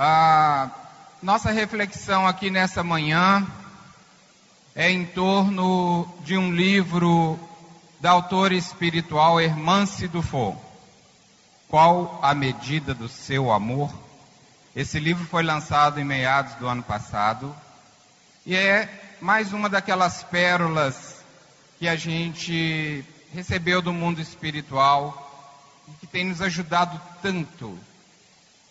A 0.00 0.70
nossa 1.20 1.50
reflexão 1.50 2.24
aqui 2.24 2.50
nessa 2.50 2.84
manhã 2.84 3.44
é 4.72 4.88
em 4.92 5.04
torno 5.04 6.06
de 6.22 6.38
um 6.38 6.52
livro 6.54 7.36
da 7.98 8.12
autora 8.12 8.54
espiritual 8.54 9.40
Hermance 9.40 10.06
Dufour. 10.06 10.54
Qual 11.68 12.20
a 12.22 12.32
medida 12.32 12.94
do 12.94 13.08
seu 13.08 13.50
amor? 13.50 13.92
Esse 14.76 15.00
livro 15.00 15.26
foi 15.26 15.42
lançado 15.42 15.98
em 15.98 16.04
meados 16.04 16.54
do 16.54 16.68
ano 16.68 16.84
passado 16.84 17.52
e 18.46 18.54
é 18.54 19.16
mais 19.20 19.52
uma 19.52 19.68
daquelas 19.68 20.22
pérolas 20.22 21.24
que 21.76 21.88
a 21.88 21.96
gente 21.96 23.04
recebeu 23.34 23.82
do 23.82 23.92
mundo 23.92 24.20
espiritual 24.20 25.82
e 25.88 25.92
que 25.94 26.06
tem 26.06 26.24
nos 26.24 26.40
ajudado 26.40 27.00
tanto 27.20 27.76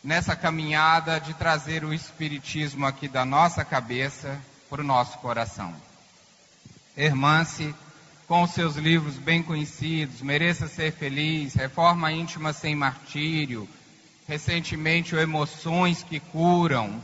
nessa 0.08 0.38
caminhada 0.38 1.20
de 1.20 1.34
trazer 1.34 1.84
o 1.84 1.94
Espiritismo 1.94 2.86
aqui 2.86 3.10
da 3.10 3.25
nossa 3.25 3.65
cabeça 3.65 4.39
para 4.70 4.79
o 4.79 4.84
nosso 4.86 5.18
coração. 5.18 5.75
Hermance, 6.96 7.75
com 8.25 8.48
seus 8.48 8.78
livros 8.78 9.15
bem 9.15 9.43
conhecidos, 9.43 10.21
Mereça 10.21 10.70
Ser 10.70 10.93
Feliz, 10.93 11.56
Reforma 11.56 12.10
Íntima 12.10 12.54
Sem 12.54 12.74
Martírio, 12.74 13.68
recentemente 14.25 15.14
o 15.14 15.20
Emoções 15.20 16.01
que 16.04 16.21
Curam, 16.21 17.04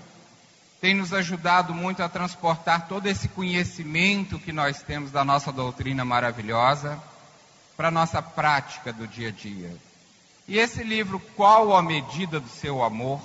tem 0.79 0.93
nos 0.93 1.11
ajudado 1.11 1.73
muito 1.73 2.01
a 2.01 2.07
transportar 2.07 2.87
todo 2.87 3.07
esse 3.07 3.27
conhecimento 3.27 4.39
que 4.39 4.53
nós 4.53 4.81
temos 4.81 5.11
da 5.11 5.25
nossa 5.25 5.51
doutrina 5.51 6.05
maravilhosa 6.05 6.97
para 7.75 7.89
a 7.89 7.91
nossa 7.91 8.21
prática 8.21 8.93
do 8.93 9.05
dia 9.05 9.27
a 9.27 9.31
dia. 9.31 9.92
E 10.47 10.57
esse 10.57 10.83
livro, 10.83 11.19
Qual 11.35 11.75
a 11.75 11.81
Medida 11.81 12.39
do 12.39 12.49
Seu 12.49 12.83
Amor? 12.83 13.21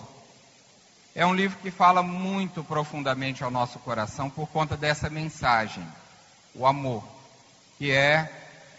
É 1.15 1.27
um 1.27 1.35
livro 1.35 1.59
que 1.59 1.71
fala 1.71 2.01
muito 2.01 2.63
profundamente 2.63 3.43
ao 3.43 3.51
nosso 3.51 3.79
coração 3.81 4.31
por 4.31 4.47
conta 4.49 4.77
dessa 4.77 5.11
mensagem, 5.11 5.85
o 6.55 6.65
amor, 6.65 7.03
que 7.77 7.91
é 7.91 8.33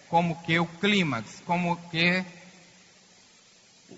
como 0.09 0.41
que 0.43 0.57
o 0.57 0.65
clímax, 0.65 1.41
como 1.45 1.75
que 1.91 2.23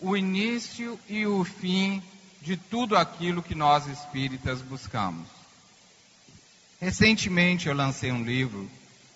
o 0.01 0.17
início 0.17 0.99
e 1.07 1.27
o 1.27 1.43
fim 1.43 2.01
de 2.41 2.57
tudo 2.57 2.97
aquilo 2.97 3.43
que 3.43 3.53
nós 3.53 3.85
espíritas 3.85 4.59
buscamos. 4.61 5.27
Recentemente 6.79 7.67
eu 7.67 7.75
lancei 7.75 8.11
um 8.11 8.23
livro 8.23 8.67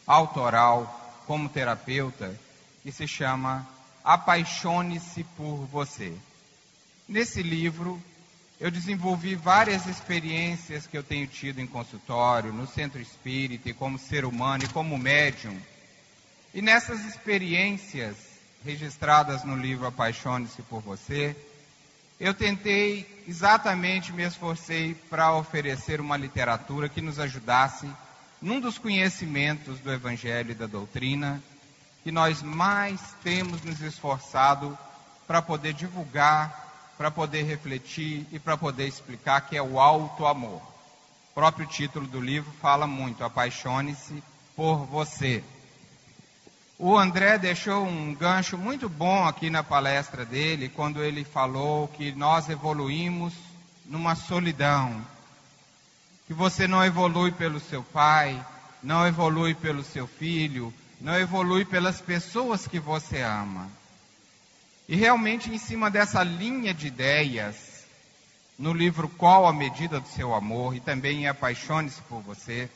autoral 0.05 1.23
como 1.25 1.49
terapeuta 1.49 2.39
que 2.83 2.91
se 2.91 3.07
chama 3.07 3.67
Apaixone-se 4.05 5.23
por 5.35 5.65
você. 5.65 6.13
Nesse 7.09 7.41
livro, 7.41 7.99
eu 8.61 8.69
desenvolvi 8.69 9.33
várias 9.33 9.87
experiências 9.87 10.85
que 10.85 10.95
eu 10.95 11.01
tenho 11.01 11.25
tido 11.25 11.59
em 11.59 11.65
consultório, 11.65 12.53
no 12.53 12.67
centro 12.67 13.01
espírita, 13.01 13.67
e 13.67 13.73
como 13.73 13.97
ser 13.97 14.23
humano 14.23 14.63
e 14.63 14.67
como 14.67 14.95
médium. 14.95 15.59
E 16.53 16.61
nessas 16.61 17.03
experiências 17.03 18.15
registradas 18.63 19.43
no 19.43 19.55
livro 19.55 19.87
Apaixone-se 19.87 20.61
por 20.61 20.81
você, 20.81 21.35
eu 22.19 22.33
tentei, 22.35 23.23
exatamente 23.27 24.13
me 24.13 24.21
esforcei 24.21 24.93
para 25.09 25.33
oferecer 25.33 25.99
uma 25.99 26.15
literatura 26.15 26.87
que 26.87 27.01
nos 27.01 27.17
ajudasse 27.17 27.89
num 28.39 28.59
dos 28.59 28.77
conhecimentos 28.77 29.79
do 29.79 29.91
Evangelho 29.91 30.51
e 30.51 30.55
da 30.55 30.67
doutrina 30.67 31.41
que 32.05 32.11
nós 32.11 32.43
mais 32.43 33.01
temos 33.23 33.63
nos 33.63 33.81
esforçado 33.81 34.77
para 35.25 35.41
poder 35.41 35.73
divulgar, 35.73 36.93
para 36.99 37.09
poder 37.09 37.41
refletir 37.41 38.27
e 38.31 38.37
para 38.37 38.55
poder 38.55 38.87
explicar, 38.87 39.41
que 39.41 39.57
é 39.57 39.61
o 39.61 39.79
alto 39.79 40.27
amor. 40.27 40.61
O 41.31 41.33
próprio 41.33 41.65
título 41.65 42.05
do 42.05 42.21
livro 42.21 42.51
fala 42.61 42.85
muito: 42.85 43.23
apaixone-se 43.23 44.23
por 44.55 44.85
você. 44.85 45.43
O 46.77 46.95
André 46.95 47.39
deixou 47.39 47.83
um 47.83 48.13
gancho 48.13 48.55
muito 48.55 48.87
bom 48.87 49.25
aqui 49.25 49.49
na 49.49 49.63
palestra 49.63 50.23
dele, 50.23 50.69
quando 50.69 51.03
ele 51.03 51.23
falou 51.23 51.87
que 51.87 52.11
nós 52.11 52.47
evoluímos 52.49 53.33
numa 53.83 54.13
solidão. 54.13 55.03
Que 56.27 56.35
você 56.35 56.67
não 56.67 56.85
evolui 56.85 57.31
pelo 57.31 57.59
seu 57.59 57.81
pai, 57.81 58.39
não 58.83 59.07
evolui 59.07 59.55
pelo 59.55 59.83
seu 59.83 60.05
filho, 60.05 60.71
não 61.05 61.15
evolui 61.19 61.63
pelas 61.63 62.01
pessoas 62.01 62.67
que 62.67 62.79
você 62.79 63.21
ama. 63.21 63.69
E 64.89 64.95
realmente, 64.95 65.53
em 65.53 65.59
cima 65.59 65.91
dessa 65.91 66.23
linha 66.23 66.73
de 66.73 66.87
ideias, 66.87 67.85
no 68.57 68.73
livro 68.73 69.07
Qual 69.07 69.45
a 69.45 69.53
Medida 69.53 69.99
do 69.99 70.07
Seu 70.07 70.33
Amor 70.33 70.75
e 70.75 70.79
também 70.79 71.27
Apaixone-se 71.27 72.01
por 72.09 72.23
Você, 72.23 72.67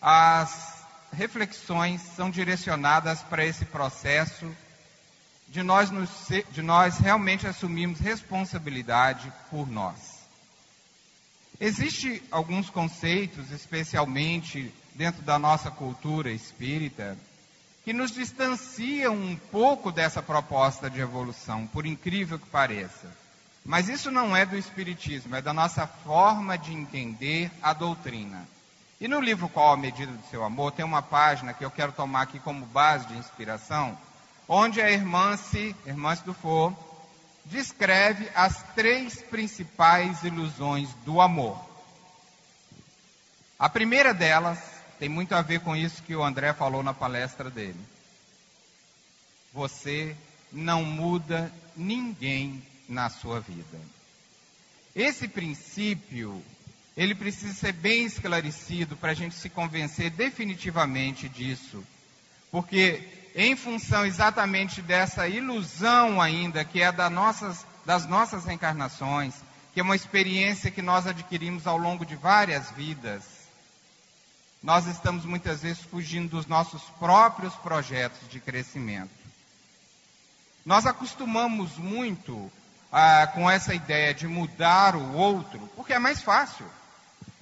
as 0.00 0.84
reflexões 1.12 2.00
são 2.14 2.30
direcionadas 2.30 3.20
para 3.22 3.44
esse 3.44 3.64
processo 3.64 4.48
de 5.48 5.60
nós, 5.64 5.90
nos, 5.90 6.10
de 6.52 6.62
nós 6.62 6.98
realmente 6.98 7.48
assumirmos 7.48 7.98
responsabilidade 7.98 9.32
por 9.50 9.68
nós. 9.68 10.24
Existem 11.58 12.22
alguns 12.30 12.70
conceitos, 12.70 13.50
especialmente 13.50 14.72
dentro 14.94 15.22
da 15.22 15.38
nossa 15.38 15.70
cultura 15.70 16.30
espírita 16.30 17.16
que 17.84 17.92
nos 17.92 18.12
distanciam 18.12 19.14
um 19.14 19.36
pouco 19.36 19.92
dessa 19.92 20.22
proposta 20.22 20.88
de 20.88 21.00
evolução, 21.00 21.66
por 21.66 21.84
incrível 21.84 22.38
que 22.38 22.46
pareça. 22.46 23.12
Mas 23.64 23.88
isso 23.88 24.10
não 24.10 24.34
é 24.34 24.46
do 24.46 24.56
Espiritismo, 24.56 25.36
é 25.36 25.42
da 25.42 25.52
nossa 25.52 25.86
forma 25.86 26.56
de 26.56 26.72
entender 26.72 27.50
a 27.62 27.74
doutrina. 27.74 28.46
E 29.00 29.06
no 29.06 29.20
livro 29.20 29.48
Qual 29.48 29.72
a 29.72 29.76
Medida 29.76 30.12
do 30.12 30.30
Seu 30.30 30.44
Amor, 30.44 30.72
tem 30.72 30.84
uma 30.84 31.02
página 31.02 31.52
que 31.52 31.64
eu 31.64 31.70
quero 31.70 31.92
tomar 31.92 32.22
aqui 32.22 32.38
como 32.38 32.64
base 32.66 33.06
de 33.06 33.18
inspiração, 33.18 33.98
onde 34.48 34.80
a 34.80 34.90
irmã 34.90 35.38
Hermance 35.86 36.24
Dufour 36.24 36.72
descreve 37.44 38.30
as 38.34 38.62
três 38.74 39.20
principais 39.20 40.22
ilusões 40.22 40.88
do 41.04 41.20
amor. 41.20 41.58
A 43.58 43.68
primeira 43.68 44.14
delas 44.14 44.73
tem 45.04 45.08
muito 45.10 45.34
a 45.34 45.42
ver 45.42 45.60
com 45.60 45.76
isso 45.76 46.02
que 46.02 46.16
o 46.16 46.24
André 46.24 46.54
falou 46.54 46.82
na 46.82 46.94
palestra 46.94 47.50
dele. 47.50 47.78
Você 49.52 50.16
não 50.50 50.82
muda 50.82 51.52
ninguém 51.76 52.62
na 52.88 53.10
sua 53.10 53.38
vida. 53.38 53.78
Esse 54.96 55.28
princípio, 55.28 56.42
ele 56.96 57.14
precisa 57.14 57.52
ser 57.52 57.72
bem 57.72 58.06
esclarecido 58.06 58.96
para 58.96 59.10
a 59.10 59.14
gente 59.14 59.34
se 59.34 59.50
convencer 59.50 60.08
definitivamente 60.08 61.28
disso. 61.28 61.84
Porque, 62.50 63.06
em 63.34 63.54
função 63.54 64.06
exatamente 64.06 64.80
dessa 64.80 65.28
ilusão 65.28 66.18
ainda, 66.18 66.64
que 66.64 66.80
é 66.80 66.90
das 66.90 67.12
nossas, 67.12 67.66
das 67.84 68.06
nossas 68.06 68.46
reencarnações, 68.46 69.34
que 69.74 69.80
é 69.80 69.82
uma 69.82 69.96
experiência 69.96 70.70
que 70.70 70.80
nós 70.80 71.06
adquirimos 71.06 71.66
ao 71.66 71.76
longo 71.76 72.06
de 72.06 72.16
várias 72.16 72.70
vidas, 72.70 73.33
nós 74.64 74.86
estamos 74.86 75.26
muitas 75.26 75.60
vezes 75.60 75.82
fugindo 75.82 76.30
dos 76.30 76.46
nossos 76.46 76.80
próprios 76.98 77.54
projetos 77.56 78.26
de 78.30 78.40
crescimento. 78.40 79.10
Nós 80.64 80.86
acostumamos 80.86 81.76
muito 81.76 82.50
ah, 82.90 83.30
com 83.34 83.48
essa 83.50 83.74
ideia 83.74 84.14
de 84.14 84.26
mudar 84.26 84.96
o 84.96 85.12
outro, 85.12 85.58
porque 85.76 85.92
é 85.92 85.98
mais 85.98 86.22
fácil. 86.22 86.64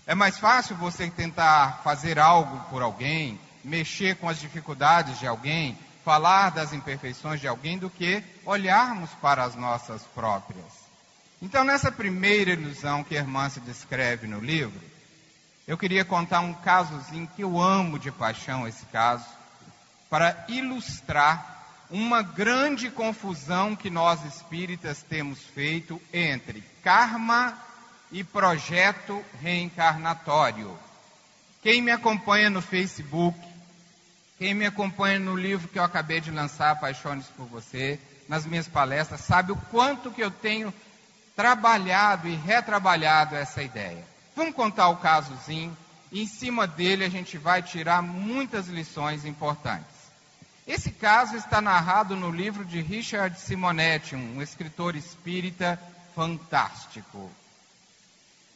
É 0.05 0.17
mais 0.17 0.37
fácil 0.37 0.75
você 0.75 1.09
tentar 1.11 1.81
fazer 1.85 2.19
algo 2.19 2.59
por 2.69 2.83
alguém, 2.83 3.39
mexer 3.63 4.17
com 4.17 4.29
as 4.29 4.41
dificuldades 4.41 5.21
de 5.21 5.27
alguém, 5.29 5.79
falar 6.05 6.51
das 6.51 6.73
imperfeições 6.73 7.41
de 7.41 7.47
alguém, 7.47 7.79
do 7.79 7.89
que 7.89 8.21
olharmos 8.45 9.11
para 9.23 9.45
as 9.45 9.55
nossas 9.55 10.03
próprias. 10.13 10.83
Então, 11.41 11.63
nessa 11.63 11.93
primeira 11.93 12.51
ilusão 12.51 13.05
que 13.05 13.17
a 13.17 13.21
irmã 13.21 13.49
se 13.49 13.61
descreve 13.61 14.27
no 14.27 14.41
livro, 14.41 14.92
eu 15.67 15.79
queria 15.79 16.05
contar 16.05 16.41
um 16.41 16.53
casozinho 16.55 17.29
que 17.37 17.43
eu 17.43 17.61
amo 17.61 17.99
de 17.99 18.11
paixão 18.11 18.67
esse 18.67 18.85
caso, 18.87 19.25
para 20.11 20.45
ilustrar 20.49 21.53
uma 21.91 22.23
grande 22.23 22.91
confusão 22.91 23.77
que 23.77 23.91
nós 23.91 24.25
espíritas 24.25 25.03
temos 25.03 25.43
feito 25.43 26.01
entre 26.13 26.63
karma 26.83 27.57
e 28.11 28.25
projeto 28.25 29.23
reencarnatório. 29.41 30.77
Quem 31.63 31.81
me 31.81 31.91
acompanha 31.91 32.51
no 32.51 32.61
Facebook, 32.61 33.39
quem 34.39 34.55
me 34.55 34.67
acompanha 34.67 35.19
no 35.19 35.37
livro 35.37 35.69
que 35.69 35.79
eu 35.79 35.85
acabei 35.85 36.21
de 36.21 36.31
lançar, 36.31 36.81
Paixões 36.81 37.27
por 37.37 37.47
Você, 37.47 38.01
nas 38.29 38.45
minhas 38.45 38.67
palestras, 38.67 39.21
sabe 39.21 39.53
o 39.53 39.57
quanto 39.71 40.11
que 40.11 40.23
eu 40.23 40.31
tenho 40.31 40.75
trabalhado 41.37 42.27
e 42.27 42.35
retrabalhado 42.35 43.37
essa 43.37 43.63
ideia. 43.63 44.12
Vamos 44.35 44.55
contar 44.55 44.89
o 44.89 44.97
casozinho 44.97 45.77
e 46.11 46.23
em 46.23 46.27
cima 46.27 46.67
dele 46.67 47.05
a 47.05 47.09
gente 47.09 47.37
vai 47.39 47.63
tirar 47.63 48.03
muitas 48.03 48.69
lições 48.69 49.25
importantes. 49.25 49.93
Esse 50.67 50.93
caso 50.93 51.37
está 51.37 51.61
narrado 51.61 52.15
no 52.15 52.31
livro 52.31 52.65
de 52.65 52.81
Richard 52.81 53.39
Simonetti, 53.39 54.15
um 54.15 54.41
escritor 54.41 54.95
espírita 54.95 55.79
fantástico. 56.15 57.31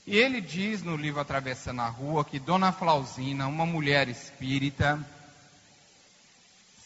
E 0.07 0.17
ele 0.17 0.41
diz 0.41 0.83
no 0.83 0.97
livro 0.97 1.21
Atravessando 1.21 1.81
a 1.81 1.89
Rua 1.89 2.25
que 2.25 2.39
Dona 2.39 2.71
Flausina, 2.71 3.49
uma 3.49 3.67
mulher 3.67 4.09
espírita, 4.09 5.05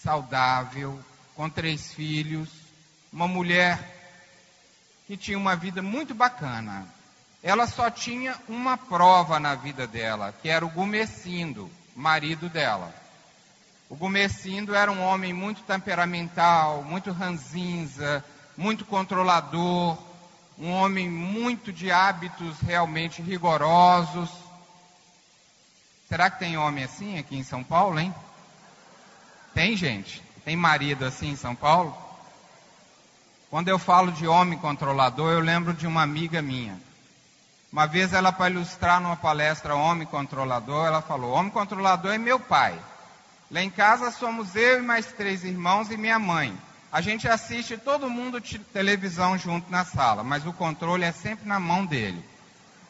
saudável, 0.02 0.98
com 1.36 1.50
três 1.50 1.92
filhos, 1.92 2.48
uma 3.12 3.28
mulher 3.28 3.78
que 5.06 5.18
tinha 5.18 5.36
uma 5.36 5.54
vida 5.54 5.82
muito 5.82 6.14
bacana. 6.14 6.88
Ela 7.42 7.66
só 7.66 7.90
tinha 7.90 8.36
uma 8.48 8.76
prova 8.76 9.40
na 9.40 9.54
vida 9.54 9.86
dela, 9.86 10.34
que 10.42 10.48
era 10.48 10.64
o 10.64 10.70
Gumecindo, 10.70 11.70
marido 11.96 12.48
dela. 12.48 12.94
O 13.88 13.96
Gumecindo 13.96 14.74
era 14.74 14.92
um 14.92 15.02
homem 15.02 15.32
muito 15.32 15.62
temperamental, 15.62 16.82
muito 16.82 17.10
ranzinza, 17.10 18.22
muito 18.56 18.84
controlador, 18.84 19.96
um 20.58 20.70
homem 20.70 21.08
muito 21.08 21.72
de 21.72 21.90
hábitos 21.90 22.60
realmente 22.60 23.22
rigorosos. 23.22 24.30
Será 26.08 26.28
que 26.28 26.38
tem 26.38 26.58
homem 26.58 26.84
assim 26.84 27.18
aqui 27.18 27.36
em 27.36 27.42
São 27.42 27.64
Paulo, 27.64 27.98
hein? 27.98 28.14
Tem 29.54 29.76
gente? 29.76 30.22
Tem 30.44 30.56
marido 30.56 31.06
assim 31.06 31.30
em 31.30 31.36
São 31.36 31.54
Paulo? 31.54 31.96
Quando 33.48 33.68
eu 33.68 33.78
falo 33.78 34.12
de 34.12 34.26
homem 34.26 34.58
controlador, 34.58 35.32
eu 35.32 35.40
lembro 35.40 35.72
de 35.72 35.86
uma 35.86 36.02
amiga 36.02 36.42
minha. 36.42 36.78
Uma 37.72 37.86
vez 37.86 38.12
ela, 38.12 38.32
para 38.32 38.50
ilustrar 38.50 39.00
numa 39.00 39.16
palestra 39.16 39.76
Homem 39.76 40.06
Controlador, 40.06 40.86
ela 40.86 41.00
falou: 41.00 41.32
Homem 41.32 41.52
controlador 41.52 42.12
é 42.12 42.18
meu 42.18 42.40
pai. 42.40 42.76
Lá 43.50 43.62
em 43.62 43.70
casa 43.70 44.10
somos 44.10 44.56
eu 44.56 44.78
e 44.78 44.82
mais 44.82 45.06
três 45.06 45.44
irmãos 45.44 45.90
e 45.90 45.96
minha 45.96 46.18
mãe. 46.18 46.56
A 46.92 47.00
gente 47.00 47.28
assiste 47.28 47.76
todo 47.76 48.10
mundo 48.10 48.40
televisão 48.72 49.38
junto 49.38 49.70
na 49.70 49.84
sala, 49.84 50.24
mas 50.24 50.44
o 50.44 50.52
controle 50.52 51.04
é 51.04 51.12
sempre 51.12 51.46
na 51.48 51.60
mão 51.60 51.86
dele. 51.86 52.24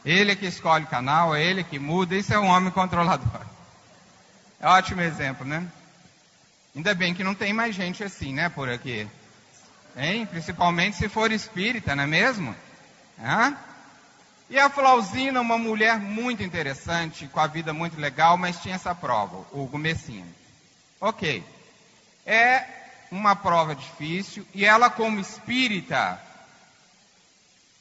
Ele 0.05 0.33
é 0.33 0.37
que 0.37 0.47
escolhe 0.47 0.85
o 0.85 0.89
canal, 0.89 1.35
é 1.35 1.43
ele 1.43 1.63
que 1.63 1.79
muda, 1.79 2.17
isso 2.17 2.33
é 2.33 2.39
um 2.39 2.47
homem 2.47 2.71
controlador. 2.71 3.43
É 4.59 4.67
um 4.67 4.71
ótimo 4.71 5.03
exemplo, 5.03 5.47
né? 5.47 5.67
Ainda 6.75 6.95
bem 6.95 7.15
que 7.15 7.25
não 7.25 7.35
tem 7.35 7.53
mais 7.53 7.75
gente 7.75 8.03
assim, 8.03 8.33
né, 8.33 8.49
por 8.49 8.71
aqui. 8.71 9.07
Hein? 9.97 10.25
Principalmente 10.25 10.97
se 10.97 11.09
for 11.09 11.31
espírita, 11.31 11.95
não 11.95 12.05
é 12.05 12.07
mesmo? 12.07 12.55
Hã? 13.23 13.55
E 14.51 14.59
a 14.59 14.69
Flausina, 14.69 15.41
uma 15.41 15.57
mulher 15.57 16.01
muito 16.01 16.43
interessante, 16.43 17.29
com 17.29 17.39
a 17.39 17.47
vida 17.47 17.73
muito 17.73 18.01
legal, 18.01 18.37
mas 18.37 18.59
tinha 18.59 18.75
essa 18.75 18.93
prova, 18.93 19.47
o 19.53 19.65
Gomecinho. 19.67 20.27
Ok. 21.01 21.45
É 22.27 22.65
uma 23.13 23.37
prova 23.37 23.77
difícil, 23.77 24.45
e 24.53 24.65
ela, 24.65 24.91
como 24.91 25.21
espírita, 25.21 26.21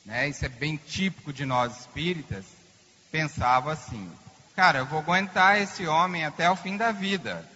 né, 0.06 0.30
isso 0.30 0.46
é 0.46 0.50
bem 0.50 0.78
típico 0.78 1.34
de 1.34 1.44
nós 1.44 1.80
espíritas, 1.80 2.46
pensava 3.12 3.74
assim: 3.74 4.12
cara, 4.56 4.80
eu 4.80 4.86
vou 4.86 5.00
aguentar 5.00 5.60
esse 5.60 5.88
homem 5.88 6.24
até 6.24 6.50
o 6.52 6.56
fim 6.56 6.78
da 6.78 6.92
vida, 6.92 7.48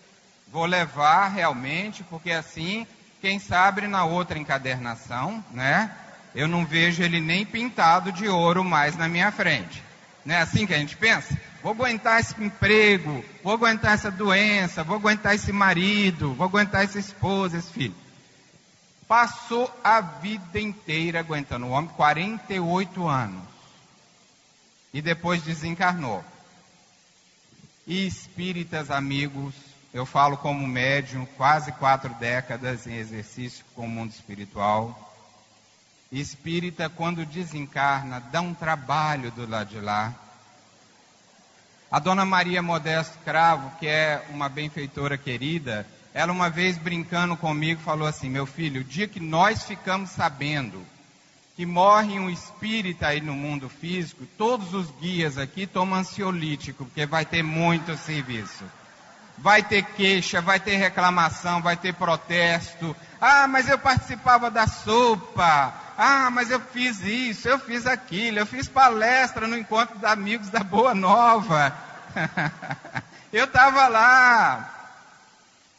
vou 0.47 0.65
levar 0.65 1.27
realmente, 1.27 2.03
porque 2.03 2.31
assim, 2.31 2.87
quem 3.21 3.37
sabe 3.37 3.87
na 3.87 4.05
outra 4.05 4.39
encadernação, 4.39 5.43
né, 5.51 5.95
eu 6.35 6.47
não 6.47 6.65
vejo 6.65 7.03
ele 7.03 7.19
nem 7.19 7.45
pintado 7.45 8.11
de 8.11 8.27
ouro 8.27 8.63
mais 8.63 8.95
na 8.95 9.07
minha 9.07 9.31
frente. 9.31 9.83
Não 10.25 10.35
é 10.35 10.41
assim 10.41 10.65
que 10.65 10.73
a 10.73 10.77
gente 10.77 10.97
pensa? 10.97 11.37
Vou 11.61 11.71
aguentar 11.71 12.19
esse 12.19 12.41
emprego, 12.43 13.23
vou 13.43 13.53
aguentar 13.53 13.93
essa 13.93 14.11
doença, 14.11 14.83
vou 14.83 14.95
aguentar 14.95 15.35
esse 15.35 15.51
marido, 15.51 16.33
vou 16.33 16.45
aguentar 16.45 16.83
essa 16.83 16.99
esposa, 16.99 17.57
esse 17.57 17.71
filho. 17.71 17.95
Passou 19.07 19.71
a 19.83 20.01
vida 20.01 20.59
inteira 20.59 21.19
aguentando 21.19 21.65
o 21.65 21.69
homem, 21.69 21.89
48 21.95 23.07
anos. 23.07 23.43
E 24.93 25.01
depois 25.01 25.41
desencarnou. 25.41 26.23
E 27.85 28.07
espíritas 28.07 28.89
amigos, 28.89 29.53
eu 29.93 30.05
falo 30.05 30.37
como 30.37 30.65
médium, 30.65 31.25
quase 31.37 31.71
quatro 31.73 32.13
décadas 32.15 32.87
em 32.87 32.95
exercício 32.95 33.63
com 33.75 33.85
o 33.85 33.89
mundo 33.89 34.11
espiritual. 34.11 35.12
Espírita, 36.19 36.89
quando 36.89 37.25
desencarna, 37.25 38.19
dá 38.31 38.41
um 38.41 38.53
trabalho 38.53 39.31
do 39.31 39.49
lado 39.49 39.69
de 39.69 39.79
lá 39.79 40.13
a 41.93 41.99
dona 41.99 42.25
Maria 42.25 42.59
Modesto 42.59 43.19
Cravo, 43.23 43.71
que 43.79 43.85
é 43.85 44.25
uma 44.31 44.49
benfeitora 44.49 45.15
querida, 45.15 45.85
ela 46.11 46.31
uma 46.31 46.49
vez 46.49 46.75
brincando 46.75 47.37
comigo 47.37 47.79
falou 47.81 48.07
assim: 48.07 48.27
Meu 48.27 48.47
filho, 48.47 48.81
o 48.81 48.83
dia 48.83 49.07
que 49.07 49.19
nós 49.19 49.61
ficamos 49.65 50.09
sabendo 50.09 50.83
que 51.55 51.67
morre 51.67 52.19
um 52.19 52.31
espírita 52.31 53.05
aí 53.05 53.21
no 53.21 53.35
mundo 53.35 53.69
físico, 53.69 54.25
todos 54.39 54.73
os 54.73 54.89
guias 54.99 55.37
aqui 55.37 55.67
tomam 55.67 55.99
ansiolítico, 55.99 56.83
porque 56.83 57.05
vai 57.05 57.27
ter 57.27 57.43
muito 57.43 57.95
serviço. 57.95 58.63
Vai 59.37 59.61
ter 59.61 59.83
queixa, 59.83 60.41
vai 60.41 60.59
ter 60.59 60.77
reclamação, 60.77 61.61
vai 61.61 61.77
ter 61.77 61.93
protesto. 61.93 62.95
Ah, 63.21 63.47
mas 63.47 63.69
eu 63.69 63.77
participava 63.77 64.49
da 64.49 64.65
sopa. 64.65 65.82
Ah, 65.97 66.29
mas 66.31 66.49
eu 66.49 66.59
fiz 66.59 67.01
isso, 67.01 67.47
eu 67.47 67.59
fiz 67.59 67.85
aquilo, 67.85 68.39
eu 68.39 68.45
fiz 68.45 68.67
palestra 68.67 69.47
no 69.47 69.57
encontro 69.57 69.97
de 69.97 70.05
amigos 70.05 70.49
da 70.49 70.61
Boa 70.61 70.95
Nova. 70.95 71.75
eu 73.31 73.45
estava 73.45 73.87
lá. 73.87 74.69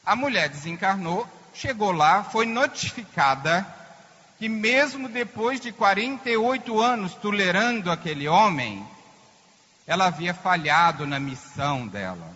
A 0.06 0.14
mulher 0.14 0.48
desencarnou, 0.48 1.26
chegou 1.52 1.90
lá, 1.90 2.22
foi 2.22 2.46
notificada 2.46 3.66
que 4.38 4.48
mesmo 4.48 5.08
depois 5.08 5.60
de 5.60 5.72
48 5.72 6.80
anos 6.80 7.14
tolerando 7.14 7.90
aquele 7.90 8.28
homem, 8.28 8.86
ela 9.86 10.06
havia 10.06 10.34
falhado 10.34 11.06
na 11.06 11.18
missão 11.18 11.86
dela. 11.86 12.34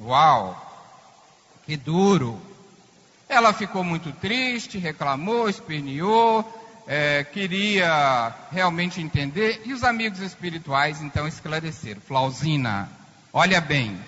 Uau! 0.00 0.62
Que 1.64 1.76
duro! 1.76 2.40
Ela 3.28 3.52
ficou 3.52 3.82
muito 3.82 4.12
triste, 4.12 4.78
reclamou, 4.78 5.48
esperneou, 5.48 6.44
é, 6.86 7.24
queria 7.24 8.32
realmente 8.52 9.00
entender, 9.00 9.62
e 9.64 9.72
os 9.72 9.82
amigos 9.82 10.20
espirituais 10.20 11.02
então 11.02 11.26
esclareceram. 11.26 12.00
Flausina, 12.00 12.88
olha 13.32 13.60
bem, 13.60 14.00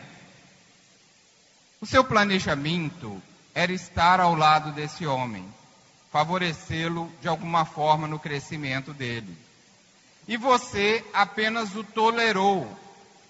o 1.81 1.87
seu 1.87 2.05
planejamento 2.05 3.21
era 3.55 3.73
estar 3.73 4.21
ao 4.21 4.35
lado 4.35 4.73
desse 4.73 5.07
homem, 5.07 5.45
favorecê-lo 6.13 7.11
de 7.21 7.29
alguma 7.29 7.65
forma 7.65 8.07
no 8.07 8.19
crescimento 8.19 8.93
dele. 8.93 9.37
E 10.27 10.37
você 10.37 11.05
apenas 11.13 11.75
o 11.75 11.83
tolerou, 11.83 12.71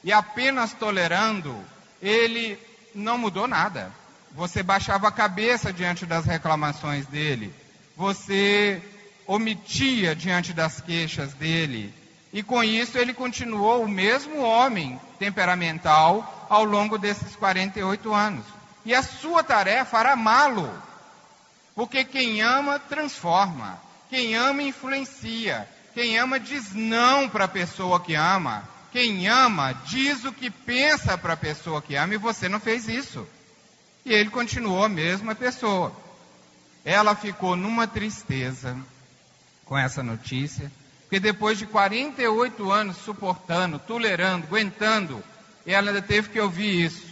e 0.05 0.12
apenas 0.12 0.73
tolerando, 0.75 1.57
ele 2.02 2.59
não 2.95 3.17
mudou 3.17 3.47
nada. 3.47 3.93
Você 4.33 4.62
baixava 4.62 5.09
a 5.09 5.12
cabeça 5.12 5.73
diante 5.73 6.05
das 6.05 6.25
reclamações 6.25 7.07
dele. 7.07 7.52
Você 7.97 8.83
omitia 9.29 10.17
diante 10.17 10.55
das 10.55 10.81
queixas 10.81 11.35
dele. 11.35 11.95
E 12.33 12.43
com 12.43 12.65
isso 12.65 12.99
ele 12.99 13.13
continuou 13.13 13.85
o 13.85 13.89
mesmo 13.89 14.41
homem 14.41 14.99
temperamental 15.19 16.47
ao 16.49 16.65
longo 16.65 16.99
desses 16.99 17.37
48 17.37 18.13
anos. 18.13 18.45
E 18.85 18.95
a 18.95 19.03
sua 19.03 19.45
tarefa 19.45 19.99
era 19.99 20.13
amá-lo. 20.15 20.73
Porque 21.75 22.05
quem 22.05 22.41
ama 22.41 22.79
transforma, 22.79 23.79
quem 24.09 24.35
ama 24.35 24.63
influencia, 24.63 25.69
quem 25.95 26.19
ama 26.19 26.41
diz 26.41 26.73
não 26.73 27.29
para 27.29 27.45
a 27.45 27.49
pessoa 27.49 28.01
que 28.01 28.15
ama, 28.15 28.67
quem 28.91 29.29
ama 29.29 29.75
diz 29.85 30.25
o 30.25 30.33
que 30.33 30.51
pensa 30.51 31.19
para 31.19 31.35
a 31.35 31.37
pessoa 31.37 31.83
que 31.83 31.95
ama 31.95 32.15
e 32.15 32.19
você 32.19 32.49
não 32.49 32.59
fez 32.59 32.89
isso. 32.89 33.27
E 34.05 34.13
ele 34.13 34.31
continuou 34.31 34.83
a 34.83 34.89
mesma 34.89 35.35
pessoa. 35.35 35.93
Ela 36.85 37.15
ficou 37.15 37.55
numa 37.55 37.87
tristeza, 37.87 38.77
com 39.69 39.77
essa 39.77 40.03
notícia, 40.03 40.73
porque 41.03 41.21
depois 41.21 41.59
de 41.59 41.67
48 41.67 42.73
anos 42.73 42.97
suportando, 42.97 43.79
tolerando, 43.79 44.47
aguentando, 44.47 45.23
ela 45.67 45.89
ainda 45.91 46.03
teve 46.03 46.31
que 46.31 46.41
ouvir 46.41 46.87
isso. 46.87 47.07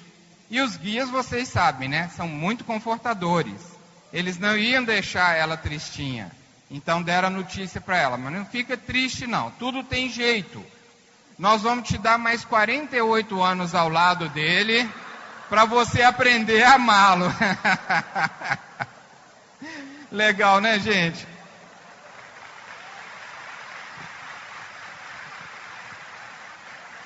E 0.50 0.60
os 0.60 0.76
guias, 0.76 1.10
vocês 1.10 1.48
sabem, 1.48 1.88
né? 1.88 2.10
São 2.16 2.26
muito 2.26 2.64
confortadores. 2.64 3.76
Eles 4.12 4.38
não 4.38 4.56
iam 4.56 4.82
deixar 4.82 5.36
ela 5.36 5.56
tristinha. 5.56 6.30
Então 6.70 7.02
deram 7.02 7.28
a 7.28 7.30
notícia 7.30 7.80
para 7.80 7.98
ela, 7.98 8.16
mas 8.16 8.32
não 8.32 8.44
fica 8.44 8.76
triste 8.76 9.26
não, 9.26 9.50
tudo 9.52 9.84
tem 9.84 10.08
jeito. 10.08 10.64
Nós 11.38 11.62
vamos 11.62 11.86
te 11.88 11.98
dar 11.98 12.18
mais 12.18 12.44
48 12.44 13.42
anos 13.42 13.74
ao 13.74 13.88
lado 13.88 14.28
dele 14.30 14.88
para 15.48 15.64
você 15.64 16.02
aprender 16.02 16.62
a 16.62 16.74
amá-lo. 16.74 17.26
Legal, 20.10 20.60
né, 20.60 20.78
gente? 20.78 21.35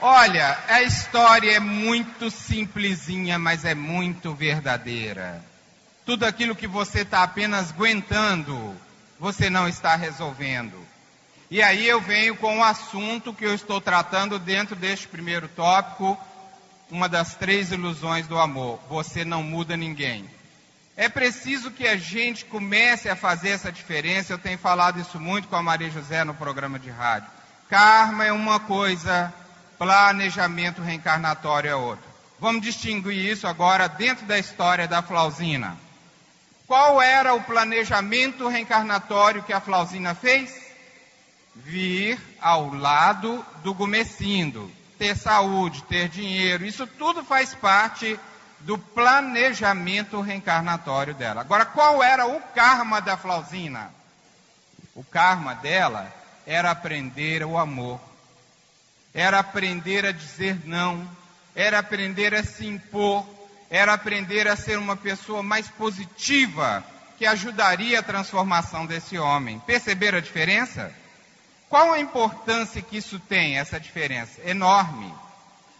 Olha, 0.02 0.58
a 0.66 0.82
história 0.82 1.52
é 1.52 1.60
muito 1.60 2.30
simplesinha, 2.30 3.38
mas 3.38 3.66
é 3.66 3.74
muito 3.74 4.34
verdadeira. 4.34 5.44
Tudo 6.06 6.24
aquilo 6.24 6.56
que 6.56 6.66
você 6.66 7.00
está 7.00 7.22
apenas 7.22 7.70
aguentando, 7.70 8.74
você 9.18 9.50
não 9.50 9.68
está 9.68 9.94
resolvendo. 9.96 10.74
E 11.50 11.62
aí 11.62 11.86
eu 11.86 12.00
venho 12.00 12.34
com 12.36 12.58
o 12.58 12.64
assunto 12.64 13.34
que 13.34 13.44
eu 13.44 13.54
estou 13.54 13.78
tratando 13.78 14.38
dentro 14.38 14.74
deste 14.74 15.06
primeiro 15.06 15.48
tópico, 15.48 16.18
uma 16.90 17.06
das 17.08 17.34
três 17.34 17.70
ilusões 17.70 18.26
do 18.26 18.38
amor: 18.38 18.80
você 18.88 19.22
não 19.22 19.42
muda 19.42 19.76
ninguém. 19.76 20.24
É 20.96 21.08
preciso 21.08 21.70
que 21.70 21.86
a 21.86 21.96
gente 21.96 22.46
comece 22.46 23.08
a 23.08 23.16
fazer 23.16 23.50
essa 23.50 23.70
diferença. 23.70 24.32
Eu 24.32 24.38
tenho 24.38 24.58
falado 24.58 24.98
isso 24.98 25.20
muito 25.20 25.48
com 25.48 25.56
a 25.56 25.62
Maria 25.62 25.90
José 25.90 26.24
no 26.24 26.34
programa 26.34 26.78
de 26.78 26.88
rádio. 26.88 27.28
Karma 27.68 28.24
é 28.24 28.32
uma 28.32 28.60
coisa, 28.60 29.32
planejamento 29.80 30.82
reencarnatório 30.82 31.70
é 31.70 31.74
outra. 31.74 32.04
Vamos 32.38 32.60
distinguir 32.60 33.32
isso 33.32 33.46
agora 33.46 33.88
dentro 33.88 34.26
da 34.26 34.38
história 34.38 34.86
da 34.86 35.00
Flausina. 35.00 35.74
Qual 36.66 37.00
era 37.00 37.32
o 37.32 37.40
planejamento 37.40 38.46
reencarnatório 38.46 39.42
que 39.42 39.54
a 39.54 39.60
Flausina 39.60 40.14
fez? 40.14 40.54
Vir 41.56 42.20
ao 42.42 42.74
lado 42.74 43.42
do 43.64 43.72
Gumecindo, 43.72 44.70
ter 44.98 45.16
saúde, 45.16 45.82
ter 45.84 46.10
dinheiro, 46.10 46.66
isso 46.66 46.86
tudo 46.86 47.24
faz 47.24 47.54
parte 47.54 48.20
do 48.60 48.76
planejamento 48.76 50.20
reencarnatório 50.20 51.14
dela. 51.14 51.40
Agora, 51.40 51.64
qual 51.64 52.02
era 52.02 52.26
o 52.26 52.38
karma 52.54 53.00
da 53.00 53.16
Flausina? 53.16 53.90
O 54.94 55.02
karma 55.02 55.54
dela 55.54 56.12
era 56.46 56.70
aprender 56.70 57.42
o 57.44 57.56
amor, 57.56 57.98
era 59.12 59.38
aprender 59.38 60.06
a 60.06 60.12
dizer 60.12 60.60
não, 60.66 61.08
era 61.54 61.78
aprender 61.78 62.34
a 62.34 62.44
se 62.44 62.66
impor, 62.66 63.26
era 63.68 63.92
aprender 63.92 64.48
a 64.48 64.56
ser 64.56 64.78
uma 64.78 64.96
pessoa 64.96 65.42
mais 65.42 65.68
positiva 65.68 66.84
que 67.18 67.26
ajudaria 67.26 67.98
a 67.98 68.02
transformação 68.02 68.86
desse 68.86 69.18
homem. 69.18 69.58
Perceberam 69.60 70.18
a 70.18 70.22
diferença? 70.22 70.92
Qual 71.68 71.92
a 71.92 72.00
importância 72.00 72.82
que 72.82 72.96
isso 72.96 73.20
tem, 73.20 73.58
essa 73.58 73.78
diferença? 73.78 74.40
Enorme. 74.44 75.12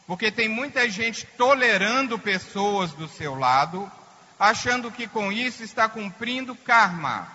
Porque 0.06 0.30
tem 0.30 0.48
muita 0.48 0.88
gente 0.88 1.24
tolerando 1.38 2.18
pessoas 2.18 2.92
do 2.92 3.08
seu 3.08 3.34
lado, 3.34 3.90
achando 4.38 4.90
que 4.90 5.06
com 5.06 5.32
isso 5.32 5.62
está 5.62 5.88
cumprindo 5.88 6.54
karma. 6.54 7.28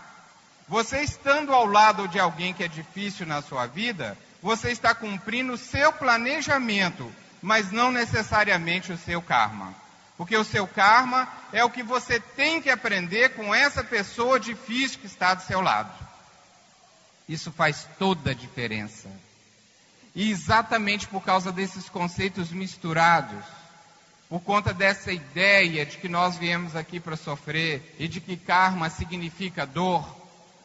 Você 0.68 1.02
estando 1.02 1.54
ao 1.54 1.66
lado 1.66 2.08
de 2.08 2.20
alguém 2.20 2.54
que 2.54 2.64
é 2.64 2.68
difícil 2.68 3.26
na 3.26 3.42
sua 3.42 3.66
vida, 3.66 4.18
você 4.46 4.70
está 4.70 4.94
cumprindo 4.94 5.54
o 5.54 5.58
seu 5.58 5.92
planejamento, 5.92 7.12
mas 7.42 7.72
não 7.72 7.92
necessariamente 7.92 8.94
o 8.94 8.98
seu 9.00 9.20
karma. 9.20 9.74
Porque 10.20 10.38
o 10.38 10.44
seu 10.44 10.68
karma 10.68 11.28
é 11.52 11.64
o 11.64 11.70
que 11.72 11.82
você 11.82 12.20
tem 12.20 12.62
que 12.62 12.70
aprender 12.70 13.30
com 13.30 13.56
essa 13.56 13.84
pessoa 13.84 14.40
difícil 14.40 15.00
que 15.00 15.08
está 15.08 15.34
do 15.34 15.42
seu 15.42 15.62
lado. 15.62 15.92
Isso 17.28 17.52
faz 17.52 17.90
toda 17.98 18.30
a 18.30 18.36
diferença. 18.36 19.10
E 20.14 20.30
exatamente 20.30 21.08
por 21.08 21.24
causa 21.24 21.52
desses 21.52 21.90
conceitos 21.90 22.52
misturados, 22.52 23.44
por 24.30 24.42
conta 24.42 24.72
dessa 24.72 25.12
ideia 25.12 25.88
de 25.88 25.98
que 25.98 26.08
nós 26.08 26.38
viemos 26.38 26.76
aqui 26.76 27.00
para 27.00 27.18
sofrer 27.18 27.96
e 27.98 28.08
de 28.08 28.22
que 28.22 28.38
karma 28.38 28.92
significa 28.92 29.66
dor, 29.66 30.08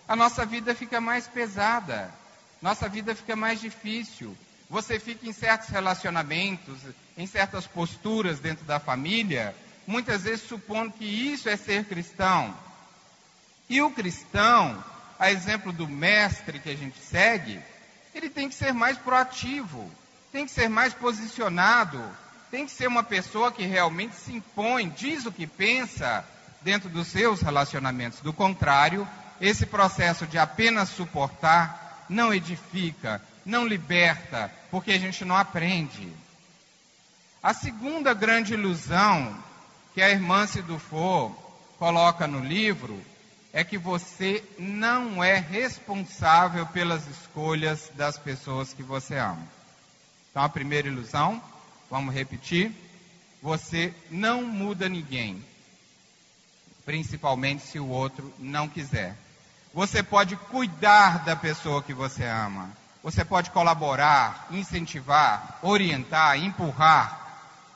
a 0.07 0.15
nossa 0.15 0.45
vida 0.45 0.75
fica 0.75 1.01
mais 1.01 1.27
pesada, 1.27 2.20
nossa 2.61 2.89
vida 2.89 3.15
fica 3.15 3.35
mais 3.35 3.61
difícil. 3.61 4.37
Você 4.69 5.01
fica 5.01 5.27
em 5.27 5.33
certos 5.33 5.69
relacionamentos, 5.69 6.79
em 7.17 7.27
certas 7.27 7.67
posturas 7.67 8.39
dentro 8.39 8.65
da 8.65 8.79
família, 8.79 9.55
muitas 9.87 10.23
vezes 10.23 10.47
supondo 10.47 10.93
que 10.93 11.05
isso 11.05 11.49
é 11.49 11.57
ser 11.57 11.85
cristão. 11.85 12.57
E 13.69 13.83
o 13.83 13.91
cristão, 13.91 14.83
a 15.19 15.31
exemplo 15.31 15.73
do 15.73 15.89
mestre 15.89 16.61
que 16.61 16.71
a 16.71 16.77
gente 16.77 16.99
segue, 16.99 17.61
ele 18.15 18.31
tem 18.31 18.49
que 18.49 18.55
ser 18.55 18.73
mais 18.73 18.97
proativo, 18.99 19.91
tem 20.31 20.45
que 20.45 20.53
ser 20.53 20.69
mais 20.69 20.93
posicionado, 20.95 22.01
tem 22.51 22.67
que 22.67 22.73
ser 22.73 22.89
uma 22.89 23.03
pessoa 23.03 23.51
que 23.51 23.65
realmente 23.65 24.15
se 24.17 24.33
impõe, 24.33 24.89
diz 24.89 25.27
o 25.27 25.33
que 25.33 25.47
pensa 25.47 26.25
dentro 26.63 26.89
dos 26.89 27.09
seus 27.09 27.41
relacionamentos. 27.41 28.21
Do 28.21 28.33
contrário, 28.33 29.09
esse 29.41 29.67
processo 29.67 30.27
de 30.27 30.39
apenas 30.39 30.91
suportar 30.91 31.80
não 32.11 32.35
edifica, 32.35 33.23
não 33.47 33.67
liberta, 33.67 34.53
porque 34.71 34.91
a 34.91 34.99
gente 34.99 35.25
não 35.25 35.37
aprende. 35.37 36.13
A 37.43 37.55
segunda 37.55 38.13
grande 38.13 38.53
ilusão 38.53 39.35
que 39.95 40.03
a 40.03 40.11
irmã 40.11 40.47
Sidufo 40.47 41.35
coloca 41.79 42.27
no 42.27 42.41
livro 42.41 43.01
é 43.53 43.65
que 43.65 43.79
você 43.79 44.45
não 44.59 45.23
é 45.23 45.37
responsável 45.37 46.67
pelas 46.67 47.07
escolhas 47.07 47.91
das 47.95 48.19
pessoas 48.19 48.73
que 48.75 48.83
você 48.83 49.17
ama. 49.17 49.47
Então, 50.31 50.43
a 50.43 50.49
primeira 50.49 50.89
ilusão, 50.89 51.43
vamos 51.89 52.15
repetir: 52.15 52.73
você 53.43 53.95
não 54.11 54.43
muda 54.43 54.89
ninguém, 54.89 55.45
principalmente 56.85 57.63
se 57.63 57.79
o 57.79 57.89
outro 57.89 58.33
não 58.39 58.69
quiser. 58.69 59.17
Você 59.73 60.03
pode 60.03 60.37
cuidar 60.37 61.25
da 61.25 61.37
pessoa 61.37 61.83
que 61.83 61.95
você 61.95 62.25
ama. 62.25 62.71
Você 63.03 63.25
pode 63.25 63.51
colaborar, 63.51 64.49
incentivar, 64.51 65.59
orientar, 65.63 66.37
empurrar. 66.39 67.19